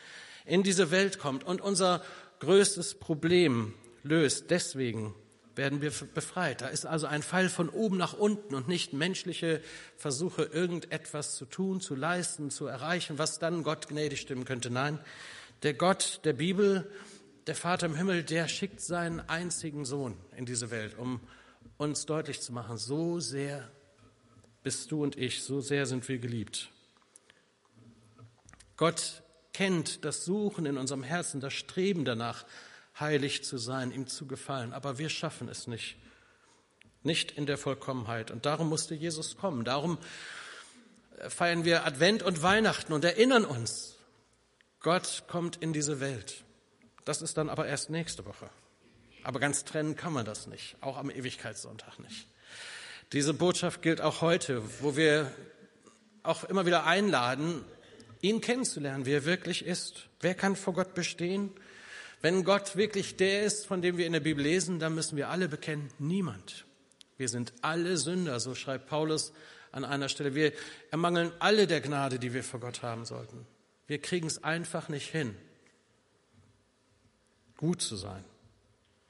in 0.44 0.62
diese 0.62 0.90
Welt 0.90 1.18
kommt 1.18 1.44
und 1.44 1.60
unser 1.60 2.02
größtes 2.40 2.96
Problem 2.96 3.74
löst. 4.02 4.50
Deswegen 4.50 5.14
werden 5.56 5.80
wir 5.80 5.92
befreit. 6.14 6.60
Da 6.60 6.68
ist 6.68 6.84
also 6.84 7.06
ein 7.06 7.22
Fall 7.22 7.48
von 7.48 7.68
oben 7.68 7.96
nach 7.96 8.12
unten 8.12 8.54
und 8.54 8.68
nicht 8.68 8.92
menschliche 8.92 9.60
Versuche, 9.96 10.42
irgendetwas 10.42 11.36
zu 11.36 11.44
tun, 11.44 11.80
zu 11.80 11.94
leisten, 11.94 12.50
zu 12.50 12.66
erreichen, 12.66 13.18
was 13.18 13.38
dann 13.38 13.62
Gott 13.62 13.88
gnädig 13.88 14.20
stimmen 14.20 14.44
könnte. 14.44 14.70
Nein, 14.70 14.98
der 15.62 15.74
Gott 15.74 16.20
der 16.24 16.32
Bibel, 16.32 16.90
der 17.46 17.54
Vater 17.54 17.86
im 17.86 17.94
Himmel, 17.94 18.22
der 18.22 18.48
schickt 18.48 18.80
seinen 18.80 19.20
einzigen 19.20 19.84
Sohn 19.84 20.16
in 20.36 20.44
diese 20.44 20.70
Welt, 20.70 20.98
um 20.98 21.20
uns 21.76 22.06
deutlich 22.06 22.40
zu 22.40 22.52
machen, 22.52 22.76
so 22.76 23.20
sehr 23.20 23.70
bist 24.62 24.90
du 24.90 25.02
und 25.02 25.16
ich, 25.16 25.42
so 25.42 25.60
sehr 25.60 25.86
sind 25.86 26.08
wir 26.08 26.18
geliebt. 26.18 26.70
Gott 28.76 29.23
kennt 29.54 30.04
das 30.04 30.26
Suchen 30.26 30.66
in 30.66 30.76
unserem 30.76 31.02
Herzen, 31.02 31.40
das 31.40 31.54
Streben 31.54 32.04
danach, 32.04 32.44
heilig 33.00 33.42
zu 33.42 33.56
sein, 33.56 33.90
ihm 33.90 34.06
zu 34.06 34.26
gefallen. 34.26 34.72
Aber 34.72 34.98
wir 34.98 35.08
schaffen 35.08 35.48
es 35.48 35.66
nicht. 35.66 35.96
Nicht 37.02 37.32
in 37.32 37.46
der 37.46 37.58
Vollkommenheit. 37.58 38.30
Und 38.30 38.46
darum 38.46 38.68
musste 38.68 38.94
Jesus 38.94 39.36
kommen. 39.36 39.64
Darum 39.64 39.98
äh, 41.18 41.30
feiern 41.30 41.64
wir 41.64 41.86
Advent 41.86 42.22
und 42.22 42.42
Weihnachten 42.42 42.92
und 42.92 43.04
erinnern 43.04 43.44
uns, 43.44 43.96
Gott 44.80 45.24
kommt 45.28 45.56
in 45.56 45.72
diese 45.72 46.00
Welt. 46.00 46.44
Das 47.04 47.22
ist 47.22 47.36
dann 47.36 47.48
aber 47.48 47.66
erst 47.66 47.90
nächste 47.90 48.24
Woche. 48.26 48.50
Aber 49.22 49.40
ganz 49.40 49.64
trennen 49.64 49.96
kann 49.96 50.12
man 50.12 50.26
das 50.26 50.46
nicht, 50.46 50.76
auch 50.82 50.98
am 50.98 51.10
Ewigkeitssonntag 51.10 51.98
nicht. 51.98 52.28
Diese 53.12 53.32
Botschaft 53.32 53.80
gilt 53.80 54.00
auch 54.00 54.20
heute, 54.20 54.62
wo 54.80 54.96
wir 54.96 55.32
auch 56.22 56.44
immer 56.44 56.66
wieder 56.66 56.84
einladen, 56.84 57.64
ihn 58.24 58.40
kennenzulernen, 58.40 59.04
wie 59.04 59.12
er 59.12 59.26
wirklich 59.26 59.64
ist. 59.64 60.08
Wer 60.20 60.34
kann 60.34 60.56
vor 60.56 60.72
Gott 60.72 60.94
bestehen? 60.94 61.50
Wenn 62.22 62.42
Gott 62.42 62.74
wirklich 62.74 63.16
der 63.16 63.44
ist, 63.44 63.66
von 63.66 63.82
dem 63.82 63.98
wir 63.98 64.06
in 64.06 64.14
der 64.14 64.20
Bibel 64.20 64.42
lesen, 64.42 64.78
dann 64.78 64.94
müssen 64.94 65.18
wir 65.18 65.28
alle 65.28 65.46
bekennen, 65.46 65.90
niemand. 65.98 66.64
Wir 67.18 67.28
sind 67.28 67.52
alle 67.60 67.98
Sünder, 67.98 68.40
so 68.40 68.54
schreibt 68.54 68.86
Paulus 68.86 69.34
an 69.72 69.84
einer 69.84 70.08
Stelle. 70.08 70.34
Wir 70.34 70.54
ermangeln 70.90 71.32
alle 71.38 71.66
der 71.66 71.82
Gnade, 71.82 72.18
die 72.18 72.32
wir 72.32 72.42
vor 72.42 72.60
Gott 72.60 72.82
haben 72.82 73.04
sollten. 73.04 73.46
Wir 73.86 73.98
kriegen 73.98 74.26
es 74.26 74.42
einfach 74.42 74.88
nicht 74.88 75.10
hin, 75.10 75.36
gut 77.58 77.82
zu 77.82 77.96
sein, 77.96 78.24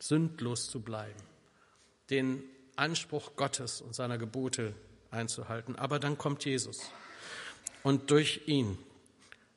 sündlos 0.01 0.69
zu 0.69 0.81
bleiben, 0.81 1.23
den 2.11 2.43
Anspruch 2.75 3.37
Gottes 3.37 3.81
und 3.81 3.95
seiner 3.95 4.19
Gebote 4.19 4.75
einzuhalten. 5.13 5.77
Aber 5.77 6.01
dann 6.01 6.19
kommt 6.19 6.45
Jesus. 6.45 6.91
Und 7.85 8.11
durch 8.11 8.41
ihn 8.47 8.77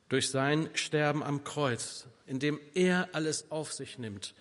durch 0.08 0.30
sein 0.30 0.70
Sterben 0.74 1.22
am 1.22 1.44
Kreuz, 1.44 2.06
in 2.26 2.38
dem 2.38 2.60
er 2.74 3.08
alles 3.12 3.50
auf 3.50 3.72
sich 3.72 3.98
nimmt, 3.98 4.34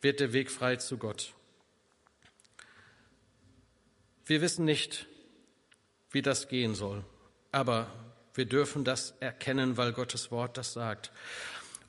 wird 0.00 0.20
der 0.20 0.32
Weg 0.32 0.50
frei 0.50 0.76
zu 0.76 0.98
Gott. 0.98 1.32
Wir 4.26 4.40
wissen 4.40 4.64
nicht, 4.64 5.06
wie 6.10 6.22
das 6.22 6.48
gehen 6.48 6.74
soll, 6.74 7.04
aber 7.52 7.90
wir 8.34 8.46
dürfen 8.46 8.84
das 8.84 9.14
erkennen, 9.20 9.76
weil 9.76 9.92
Gottes 9.92 10.30
Wort 10.30 10.56
das 10.56 10.72
sagt. 10.72 11.12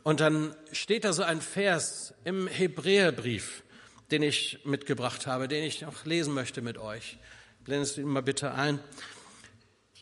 Und 0.03 0.19
dann 0.19 0.55
steht 0.71 1.03
da 1.03 1.13
so 1.13 1.23
ein 1.23 1.41
Vers 1.41 2.13
im 2.23 2.47
Hebräerbrief, 2.47 3.63
den 4.11 4.21
ich 4.21 4.59
mitgebracht 4.63 5.25
habe, 5.25 5.47
den 5.47 5.63
ich 5.63 5.81
noch 5.81 6.05
lesen 6.05 6.33
möchte 6.33 6.61
mit 6.61 6.77
euch. 6.77 7.17
Blendest 7.63 7.97
du 7.97 8.01
ihn 8.01 8.07
mal 8.07 8.21
bitte 8.21 8.53
ein. 8.53 8.79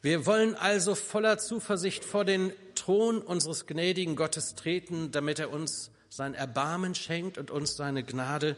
Wir 0.02 0.26
wollen 0.26 0.56
also 0.56 0.96
voller 0.96 1.38
Zuversicht 1.38 2.04
vor 2.04 2.26
den 2.26 2.52
Thron 2.84 3.22
unseres 3.22 3.66
gnädigen 3.66 4.16
Gottes 4.16 4.56
treten, 4.56 5.12
damit 5.12 5.40
er 5.40 5.52
uns 5.52 5.92
sein 6.10 6.34
Erbarmen 6.34 6.96
schenkt 6.96 7.38
und 7.38 7.50
uns 7.52 7.76
seine 7.76 8.04
Gnade 8.04 8.56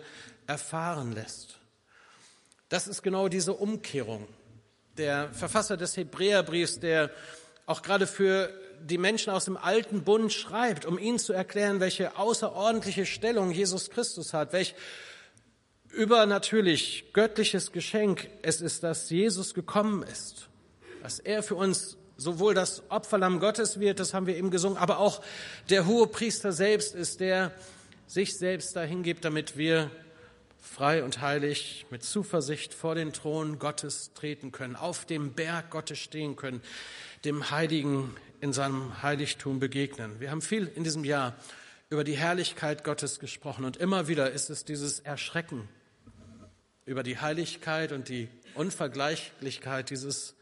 erfahren 0.48 1.12
lässt. 1.12 1.60
Das 2.70 2.88
ist 2.88 3.04
genau 3.04 3.28
diese 3.28 3.54
Umkehrung. 3.54 4.28
Der 4.98 5.30
Verfasser 5.34 5.78
des 5.78 5.96
Hebräerbriefs, 5.98 6.80
der 6.80 7.12
auch 7.66 7.82
gerade 7.82 8.08
für 8.08 8.52
die 8.82 8.98
Menschen 8.98 9.32
aus 9.32 9.46
dem 9.46 9.58
alten 9.58 10.04
Bund 10.04 10.34
schreibt, 10.34 10.86
um 10.86 10.98
ihnen 10.98 11.20
zu 11.20 11.34
erklären, 11.34 11.80
welche 11.80 12.18
außerordentliche 12.18 13.06
Stellung 13.06 13.52
Jesus 13.52 13.90
Christus 13.90 14.34
hat, 14.34 14.54
welch 14.54 14.76
übernatürlich 15.92 17.14
göttliches 17.14 17.72
Geschenk 17.72 18.28
es 18.42 18.62
ist, 18.62 18.84
dass 18.84 19.10
Jesus 19.10 19.54
gekommen 19.54 20.04
ist 20.04 20.50
dass 21.06 21.20
er 21.20 21.44
für 21.44 21.54
uns 21.54 21.98
sowohl 22.18 22.54
das 22.54 22.84
Opferlamm 22.90 23.40
Gottes 23.40 23.80
wird, 23.80 24.00
das 24.00 24.14
haben 24.14 24.28
wir 24.28 24.38
eben 24.38 24.52
gesungen, 24.52 24.78
aber 24.78 25.00
auch 25.00 25.22
der 25.70 25.86
hohe 25.86 26.08
Priester 26.08 26.52
selbst 26.52 26.96
ist, 26.96 27.20
der 27.20 27.52
sich 28.08 28.38
selbst 28.38 28.76
dahin 28.76 29.04
gibt, 29.04 29.26
damit 29.26 29.58
wir 29.58 29.90
frei 30.62 31.04
und 31.04 31.22
heilig 31.22 31.86
mit 31.90 32.04
Zuversicht 32.04 32.74
vor 32.74 32.96
den 32.96 33.14
Thron 33.14 33.60
Gottes 33.60 34.12
treten 34.14 34.52
können, 34.52 34.76
auf 34.76 35.06
dem 35.06 35.34
Berg 35.34 35.70
Gottes 35.70 36.00
stehen 36.00 36.36
können, 36.36 36.62
dem 37.24 37.52
Heiligen 37.52 38.16
in 38.42 38.54
seinem 38.54 39.02
Heiligtum 39.02 39.60
begegnen. 39.60 40.20
Wir 40.20 40.32
haben 40.32 40.42
viel 40.42 40.72
in 40.76 40.84
diesem 40.84 41.04
Jahr 41.04 41.36
über 41.90 42.04
die 42.04 42.18
Herrlichkeit 42.18 42.84
Gottes 42.84 43.20
gesprochen 43.20 43.64
und 43.66 43.78
immer 43.78 44.08
wieder 44.08 44.32
ist 44.32 44.50
es 44.50 44.66
dieses 44.66 45.00
Erschrecken 45.00 45.68
über 46.86 47.04
die 47.04 47.20
Heiligkeit 47.20 47.92
und 47.92 48.10
die 48.10 48.28
Unvergleichlichkeit 48.56 49.90
dieses 49.90 50.36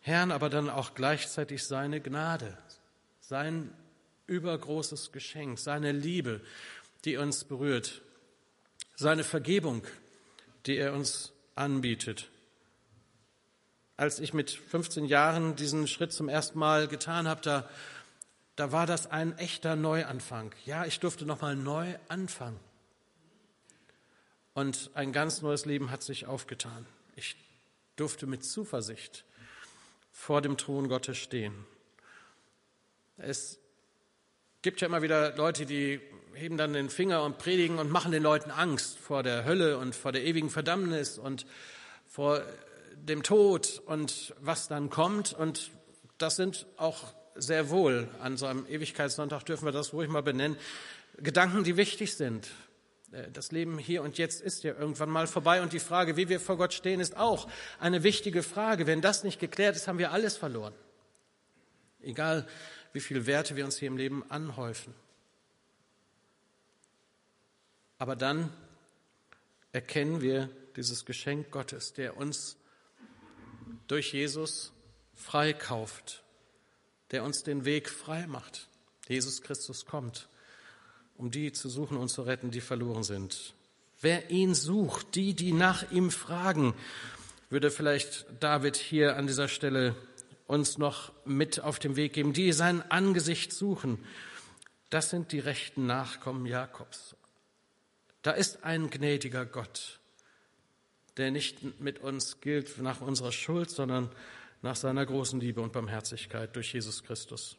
Herrn 0.00 0.32
aber 0.32 0.48
dann 0.48 0.70
auch 0.70 0.94
gleichzeitig 0.94 1.64
seine 1.64 2.00
Gnade, 2.00 2.56
sein 3.20 3.72
übergroßes 4.26 5.12
Geschenk, 5.12 5.58
seine 5.58 5.92
Liebe, 5.92 6.40
die 7.04 7.16
uns 7.16 7.44
berührt, 7.44 8.02
seine 8.96 9.24
Vergebung, 9.24 9.82
die 10.66 10.76
er 10.76 10.94
uns 10.94 11.32
anbietet. 11.54 12.28
Als 13.96 14.18
ich 14.18 14.32
mit 14.32 14.50
15 14.50 15.04
Jahren 15.04 15.56
diesen 15.56 15.86
Schritt 15.86 16.12
zum 16.12 16.28
ersten 16.28 16.58
Mal 16.58 16.88
getan 16.88 17.28
habe, 17.28 17.42
da, 17.42 17.68
da 18.56 18.72
war 18.72 18.86
das 18.86 19.10
ein 19.10 19.36
echter 19.36 19.76
Neuanfang. 19.76 20.54
Ja, 20.64 20.86
ich 20.86 21.00
durfte 21.00 21.26
nochmal 21.26 21.56
neu 21.56 21.94
anfangen. 22.08 22.58
Und 24.54 24.90
ein 24.94 25.12
ganz 25.12 25.42
neues 25.42 25.66
Leben 25.66 25.90
hat 25.90 26.02
sich 26.02 26.26
aufgetan. 26.26 26.86
Ich 27.14 27.36
durfte 27.96 28.26
mit 28.26 28.44
Zuversicht 28.44 29.24
vor 30.20 30.42
dem 30.42 30.58
Thron 30.58 30.88
Gottes 30.88 31.16
stehen. 31.16 31.64
Es 33.16 33.58
gibt 34.60 34.82
ja 34.82 34.86
immer 34.86 35.00
wieder 35.00 35.34
Leute, 35.34 35.64
die 35.64 35.98
heben 36.34 36.58
dann 36.58 36.74
den 36.74 36.90
Finger 36.90 37.24
und 37.24 37.38
predigen 37.38 37.78
und 37.78 37.90
machen 37.90 38.12
den 38.12 38.22
Leuten 38.22 38.50
Angst 38.50 38.98
vor 38.98 39.22
der 39.22 39.46
Hölle 39.46 39.78
und 39.78 39.94
vor 39.94 40.12
der 40.12 40.22
ewigen 40.22 40.50
Verdammnis 40.50 41.16
und 41.16 41.46
vor 42.06 42.42
dem 42.96 43.22
Tod 43.22 43.80
und 43.86 44.34
was 44.40 44.68
dann 44.68 44.90
kommt. 44.90 45.32
Und 45.32 45.70
das 46.18 46.36
sind 46.36 46.66
auch 46.76 47.14
sehr 47.34 47.70
wohl, 47.70 48.06
an 48.20 48.36
so 48.36 48.44
einem 48.44 48.66
Ewigkeitssonntag 48.66 49.44
dürfen 49.46 49.64
wir 49.64 49.72
das 49.72 49.94
ruhig 49.94 50.10
mal 50.10 50.22
benennen, 50.22 50.58
Gedanken, 51.16 51.64
die 51.64 51.78
wichtig 51.78 52.14
sind. 52.14 52.50
Äh, 53.12 53.30
das 53.30 53.52
Leben 53.52 53.78
hier 53.78 54.02
und 54.02 54.18
jetzt 54.18 54.40
ist 54.40 54.62
ja 54.62 54.74
irgendwann 54.74 55.10
mal 55.10 55.26
vorbei 55.26 55.62
und 55.62 55.72
die 55.72 55.80
Frage, 55.80 56.16
wie 56.16 56.28
wir 56.28 56.40
vor 56.40 56.56
Gott 56.56 56.72
stehen, 56.72 57.00
ist 57.00 57.16
auch 57.16 57.48
eine 57.78 58.02
wichtige 58.02 58.42
Frage. 58.42 58.86
Wenn 58.86 59.00
das 59.00 59.24
nicht 59.24 59.40
geklärt 59.40 59.76
ist, 59.76 59.88
haben 59.88 59.98
wir 59.98 60.12
alles 60.12 60.36
verloren. 60.36 60.74
Egal, 62.00 62.46
wie 62.92 63.00
viele 63.00 63.26
Werte 63.26 63.56
wir 63.56 63.64
uns 63.64 63.78
hier 63.78 63.88
im 63.88 63.96
Leben 63.96 64.28
anhäufen. 64.30 64.94
Aber 67.98 68.16
dann 68.16 68.50
erkennen 69.72 70.22
wir 70.22 70.48
dieses 70.76 71.04
Geschenk 71.04 71.50
Gottes, 71.50 71.92
der 71.92 72.16
uns 72.16 72.56
durch 73.86 74.12
Jesus 74.12 74.72
freikauft, 75.14 76.24
der 77.10 77.24
uns 77.24 77.42
den 77.42 77.64
Weg 77.64 77.90
frei 77.90 78.26
macht. 78.26 78.68
Jesus 79.06 79.42
Christus 79.42 79.84
kommt, 79.84 80.28
um 81.20 81.30
die 81.30 81.52
zu 81.52 81.68
suchen 81.68 81.98
und 81.98 82.08
zu 82.08 82.22
retten, 82.22 82.50
die 82.50 82.62
verloren 82.62 83.02
sind. 83.02 83.54
Wer 84.00 84.30
ihn 84.30 84.54
sucht, 84.54 85.14
die, 85.14 85.34
die 85.34 85.52
nach 85.52 85.92
ihm 85.92 86.10
fragen, 86.10 86.74
würde 87.50 87.70
vielleicht 87.70 88.24
David 88.40 88.76
hier 88.76 89.16
an 89.16 89.26
dieser 89.26 89.48
Stelle 89.48 89.94
uns 90.46 90.78
noch 90.78 91.12
mit 91.26 91.60
auf 91.60 91.78
den 91.78 91.96
Weg 91.96 92.14
geben, 92.14 92.32
die 92.32 92.52
sein 92.52 92.82
Angesicht 92.90 93.52
suchen. 93.52 93.98
Das 94.88 95.10
sind 95.10 95.32
die 95.32 95.38
rechten 95.38 95.86
Nachkommen 95.86 96.46
Jakobs. 96.46 97.14
Da 98.22 98.32
ist 98.32 98.64
ein 98.64 98.88
gnädiger 98.88 99.44
Gott, 99.44 100.00
der 101.18 101.30
nicht 101.30 101.80
mit 101.80 101.98
uns 101.98 102.40
gilt 102.40 102.78
nach 102.78 103.02
unserer 103.02 103.32
Schuld, 103.32 103.70
sondern 103.70 104.10
nach 104.62 104.76
seiner 104.76 105.04
großen 105.04 105.38
Liebe 105.38 105.60
und 105.60 105.72
Barmherzigkeit 105.72 106.56
durch 106.56 106.72
Jesus 106.72 107.02
Christus. 107.02 107.56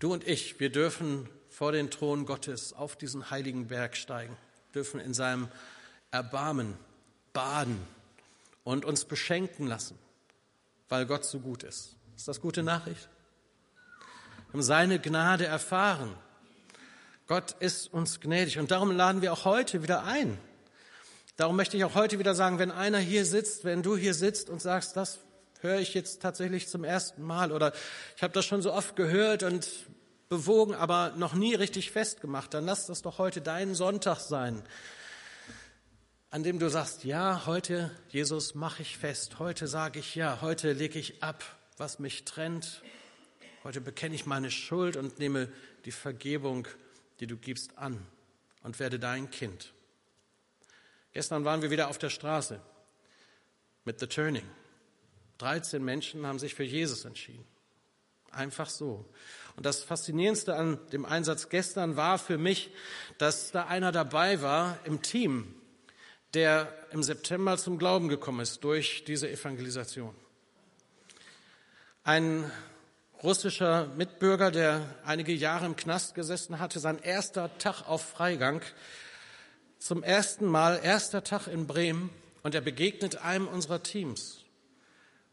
Du 0.00 0.12
und 0.12 0.26
ich, 0.26 0.58
wir 0.58 0.70
dürfen 0.70 1.28
vor 1.62 1.70
den 1.70 1.92
Thron 1.92 2.26
Gottes 2.26 2.72
auf 2.72 2.96
diesen 2.96 3.30
heiligen 3.30 3.68
Berg 3.68 3.96
steigen, 3.96 4.36
dürfen 4.74 4.98
in 4.98 5.14
seinem 5.14 5.46
Erbarmen 6.10 6.76
baden 7.32 7.80
und 8.64 8.84
uns 8.84 9.04
beschenken 9.04 9.68
lassen, 9.68 9.96
weil 10.88 11.06
Gott 11.06 11.24
so 11.24 11.38
gut 11.38 11.62
ist. 11.62 11.94
Ist 12.16 12.26
das 12.26 12.40
gute 12.40 12.64
Nachricht? 12.64 13.08
Wir 14.48 14.54
haben 14.54 14.62
seine 14.64 14.98
Gnade 14.98 15.46
erfahren 15.46 16.12
Gott 17.28 17.54
ist 17.60 17.92
uns 17.92 18.18
gnädig 18.18 18.58
und 18.58 18.72
darum 18.72 18.90
laden 18.90 19.22
wir 19.22 19.32
auch 19.32 19.44
heute 19.44 19.84
wieder 19.84 20.02
ein. 20.02 20.38
Darum 21.36 21.54
möchte 21.54 21.76
ich 21.76 21.84
auch 21.84 21.94
heute 21.94 22.18
wieder 22.18 22.34
sagen, 22.34 22.58
wenn 22.58 22.72
einer 22.72 22.98
hier 22.98 23.24
sitzt, 23.24 23.64
wenn 23.64 23.84
du 23.84 23.96
hier 23.96 24.14
sitzt 24.14 24.50
und 24.50 24.60
sagst, 24.60 24.96
das 24.96 25.20
höre 25.60 25.78
ich 25.78 25.94
jetzt 25.94 26.22
tatsächlich 26.22 26.68
zum 26.68 26.82
ersten 26.82 27.22
Mal 27.22 27.52
oder 27.52 27.72
ich 28.16 28.24
habe 28.24 28.32
das 28.32 28.46
schon 28.46 28.62
so 28.62 28.72
oft 28.72 28.96
gehört 28.96 29.44
und 29.44 29.68
bewogen, 30.32 30.74
aber 30.74 31.12
noch 31.16 31.34
nie 31.34 31.54
richtig 31.54 31.90
festgemacht, 31.90 32.54
dann 32.54 32.64
lass 32.64 32.86
das 32.86 33.02
doch 33.02 33.18
heute 33.18 33.42
dein 33.42 33.74
Sonntag 33.74 34.18
sein, 34.18 34.62
an 36.30 36.42
dem 36.42 36.58
du 36.58 36.70
sagst, 36.70 37.04
ja, 37.04 37.44
heute, 37.44 37.90
Jesus, 38.08 38.54
mache 38.54 38.80
ich 38.80 38.96
fest, 38.96 39.38
heute 39.38 39.66
sage 39.66 39.98
ich 39.98 40.14
ja, 40.14 40.38
heute 40.40 40.72
lege 40.72 40.98
ich 40.98 41.22
ab, 41.22 41.44
was 41.76 41.98
mich 41.98 42.24
trennt, 42.24 42.82
heute 43.62 43.82
bekenne 43.82 44.14
ich 44.14 44.24
meine 44.24 44.50
Schuld 44.50 44.96
und 44.96 45.18
nehme 45.18 45.48
die 45.84 45.92
Vergebung 45.92 46.66
die 47.22 47.28
du 47.28 47.36
gibst, 47.36 47.78
an 47.78 48.04
und 48.64 48.80
werde 48.80 48.98
dein 48.98 49.30
Kind. 49.30 49.72
Gestern 51.12 51.44
waren 51.44 51.62
wir 51.62 51.70
wieder 51.70 51.86
auf 51.86 51.98
der 51.98 52.10
Straße 52.10 52.60
mit 53.84 54.00
The 54.00 54.08
Turning. 54.08 54.48
13 55.38 55.84
Menschen 55.84 56.26
haben 56.26 56.40
sich 56.40 56.56
für 56.56 56.64
Jesus 56.64 57.04
entschieden. 57.04 57.46
Einfach 58.32 58.68
so. 58.68 59.08
Und 59.56 59.66
das 59.66 59.82
Faszinierendste 59.82 60.56
an 60.56 60.78
dem 60.92 61.04
Einsatz 61.04 61.48
gestern 61.48 61.96
war 61.96 62.18
für 62.18 62.38
mich, 62.38 62.70
dass 63.18 63.50
da 63.50 63.66
einer 63.66 63.92
dabei 63.92 64.42
war 64.42 64.78
im 64.84 65.02
Team, 65.02 65.54
der 66.34 66.72
im 66.90 67.02
September 67.02 67.58
zum 67.58 67.78
Glauben 67.78 68.08
gekommen 68.08 68.40
ist 68.40 68.64
durch 68.64 69.04
diese 69.04 69.30
Evangelisation. 69.30 70.14
Ein 72.04 72.50
russischer 73.22 73.86
Mitbürger, 73.96 74.50
der 74.50 74.80
einige 75.04 75.32
Jahre 75.32 75.66
im 75.66 75.76
Knast 75.76 76.14
gesessen 76.14 76.58
hatte, 76.58 76.80
sein 76.80 76.98
erster 76.98 77.56
Tag 77.58 77.88
auf 77.88 78.02
Freigang. 78.02 78.62
Zum 79.78 80.02
ersten 80.02 80.46
Mal, 80.46 80.80
erster 80.82 81.22
Tag 81.22 81.46
in 81.46 81.66
Bremen 81.66 82.10
und 82.42 82.54
er 82.54 82.60
begegnet 82.60 83.16
einem 83.22 83.46
unserer 83.46 83.82
Teams. 83.82 84.41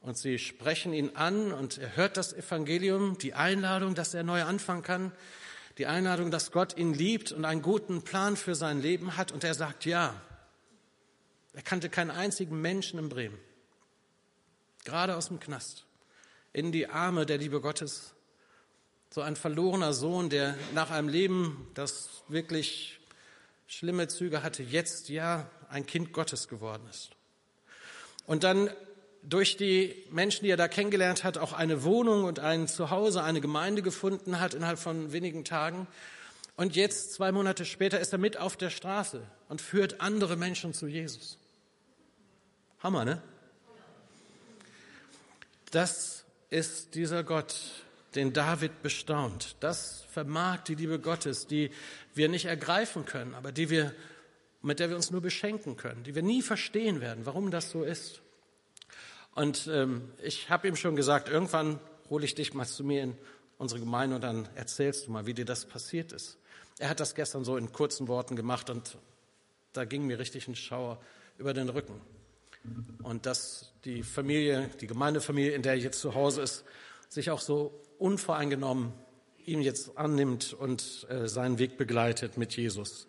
Und 0.01 0.17
sie 0.17 0.39
sprechen 0.39 0.93
ihn 0.93 1.15
an 1.15 1.51
und 1.51 1.77
er 1.77 1.95
hört 1.95 2.17
das 2.17 2.33
Evangelium, 2.33 3.17
die 3.17 3.33
Einladung, 3.33 3.95
dass 3.95 4.13
er 4.13 4.23
neu 4.23 4.43
anfangen 4.43 4.81
kann, 4.81 5.11
die 5.77 5.87
Einladung, 5.87 6.31
dass 6.31 6.51
Gott 6.51 6.77
ihn 6.77 6.93
liebt 6.93 7.31
und 7.31 7.45
einen 7.45 7.61
guten 7.61 8.01
Plan 8.03 8.37
für 8.37 8.55
sein 8.55 8.81
Leben 8.81 9.17
hat 9.17 9.31
und 9.31 9.43
er 9.43 9.53
sagt 9.53 9.85
ja. 9.85 10.19
Er 11.53 11.61
kannte 11.61 11.89
keinen 11.89 12.11
einzigen 12.11 12.61
Menschen 12.61 12.99
in 12.99 13.09
Bremen, 13.09 13.37
gerade 14.85 15.15
aus 15.15 15.27
dem 15.27 15.39
Knast 15.39 15.85
in 16.53 16.71
die 16.71 16.87
Arme 16.87 17.25
der 17.25 17.37
Liebe 17.37 17.61
Gottes. 17.61 18.13
So 19.11 19.21
ein 19.21 19.35
verlorener 19.35 19.93
Sohn, 19.93 20.29
der 20.29 20.55
nach 20.73 20.91
einem 20.91 21.09
Leben, 21.09 21.67
das 21.73 22.23
wirklich 22.27 22.99
schlimme 23.67 24.07
Züge 24.07 24.43
hatte, 24.43 24.63
jetzt 24.63 25.09
ja 25.09 25.49
ein 25.69 25.85
Kind 25.85 26.13
Gottes 26.13 26.47
geworden 26.47 26.87
ist. 26.89 27.11
Und 28.25 28.43
dann 28.43 28.69
durch 29.23 29.57
die 29.57 29.95
Menschen, 30.11 30.45
die 30.45 30.51
er 30.51 30.57
da 30.57 30.67
kennengelernt 30.67 31.23
hat, 31.23 31.37
auch 31.37 31.53
eine 31.53 31.83
Wohnung 31.83 32.23
und 32.23 32.39
ein 32.39 32.67
Zuhause, 32.67 33.23
eine 33.23 33.41
Gemeinde 33.41 33.81
gefunden 33.81 34.39
hat 34.39 34.53
innerhalb 34.53 34.79
von 34.79 35.11
wenigen 35.11 35.43
Tagen. 35.43 35.87
Und 36.55 36.75
jetzt, 36.75 37.13
zwei 37.13 37.31
Monate 37.31 37.65
später, 37.65 37.99
ist 37.99 38.13
er 38.13 38.19
mit 38.19 38.37
auf 38.37 38.57
der 38.57 38.69
Straße 38.69 39.21
und 39.47 39.61
führt 39.61 40.01
andere 40.01 40.35
Menschen 40.35 40.73
zu 40.73 40.87
Jesus. 40.87 41.37
Hammer, 42.81 43.05
ne? 43.05 43.21
Das 45.71 46.25
ist 46.49 46.95
dieser 46.95 47.23
Gott, 47.23 47.55
den 48.15 48.33
David 48.33 48.81
bestaunt. 48.81 49.55
Das 49.59 50.05
vermag 50.11 50.61
die 50.63 50.75
Liebe 50.75 50.99
Gottes, 50.99 51.45
die 51.45 51.71
wir 52.13 52.27
nicht 52.27 52.45
ergreifen 52.45 53.05
können, 53.05 53.35
aber 53.35 53.51
die 53.51 53.69
wir, 53.69 53.93
mit 54.61 54.79
der 54.79 54.89
wir 54.89 54.95
uns 54.95 55.11
nur 55.11 55.21
beschenken 55.21 55.77
können, 55.77 56.03
die 56.03 56.15
wir 56.15 56.23
nie 56.23 56.41
verstehen 56.41 57.01
werden, 57.01 57.25
warum 57.25 57.51
das 57.51 57.69
so 57.69 57.83
ist. 57.83 58.21
Und 59.39 59.69
ähm, 59.71 60.11
ich 60.21 60.49
habe 60.49 60.67
ihm 60.67 60.75
schon 60.75 60.97
gesagt, 60.97 61.29
irgendwann 61.29 61.79
hole 62.09 62.25
ich 62.25 62.35
dich 62.35 62.53
mal 62.53 62.65
zu 62.65 62.83
mir 62.83 63.03
in 63.03 63.17
unsere 63.57 63.79
Gemeinde 63.79 64.17
und 64.17 64.21
dann 64.21 64.49
erzählst 64.55 65.07
du 65.07 65.11
mal, 65.11 65.27
wie 65.27 65.33
dir 65.33 65.45
das 65.45 65.65
passiert 65.65 66.11
ist. 66.11 66.37
Er 66.77 66.89
hat 66.89 66.99
das 66.99 67.15
gestern 67.15 67.45
so 67.45 67.55
in 67.55 67.71
kurzen 67.71 68.09
Worten 68.09 68.35
gemacht 68.35 68.69
und 68.69 68.97
da 69.71 69.85
ging 69.85 70.05
mir 70.05 70.19
richtig 70.19 70.49
ein 70.49 70.57
Schauer 70.57 70.99
über 71.37 71.53
den 71.53 71.69
Rücken 71.69 72.01
und 73.01 73.25
dass 73.25 73.71
die 73.85 74.03
Familie, 74.03 74.69
die 74.81 74.87
Gemeindefamilie, 74.87 75.53
in 75.53 75.61
der 75.61 75.71
er 75.71 75.79
jetzt 75.79 76.01
zu 76.01 76.15
Hause 76.15 76.41
ist, 76.41 76.65
sich 77.07 77.31
auch 77.31 77.39
so 77.39 77.79
unvoreingenommen 77.97 78.91
ihm 79.45 79.61
jetzt 79.61 79.97
annimmt 79.97 80.51
und 80.51 81.07
äh, 81.09 81.29
seinen 81.29 81.59
Weg 81.59 81.77
begleitet 81.77 82.35
mit 82.35 82.57
Jesus. 82.57 83.07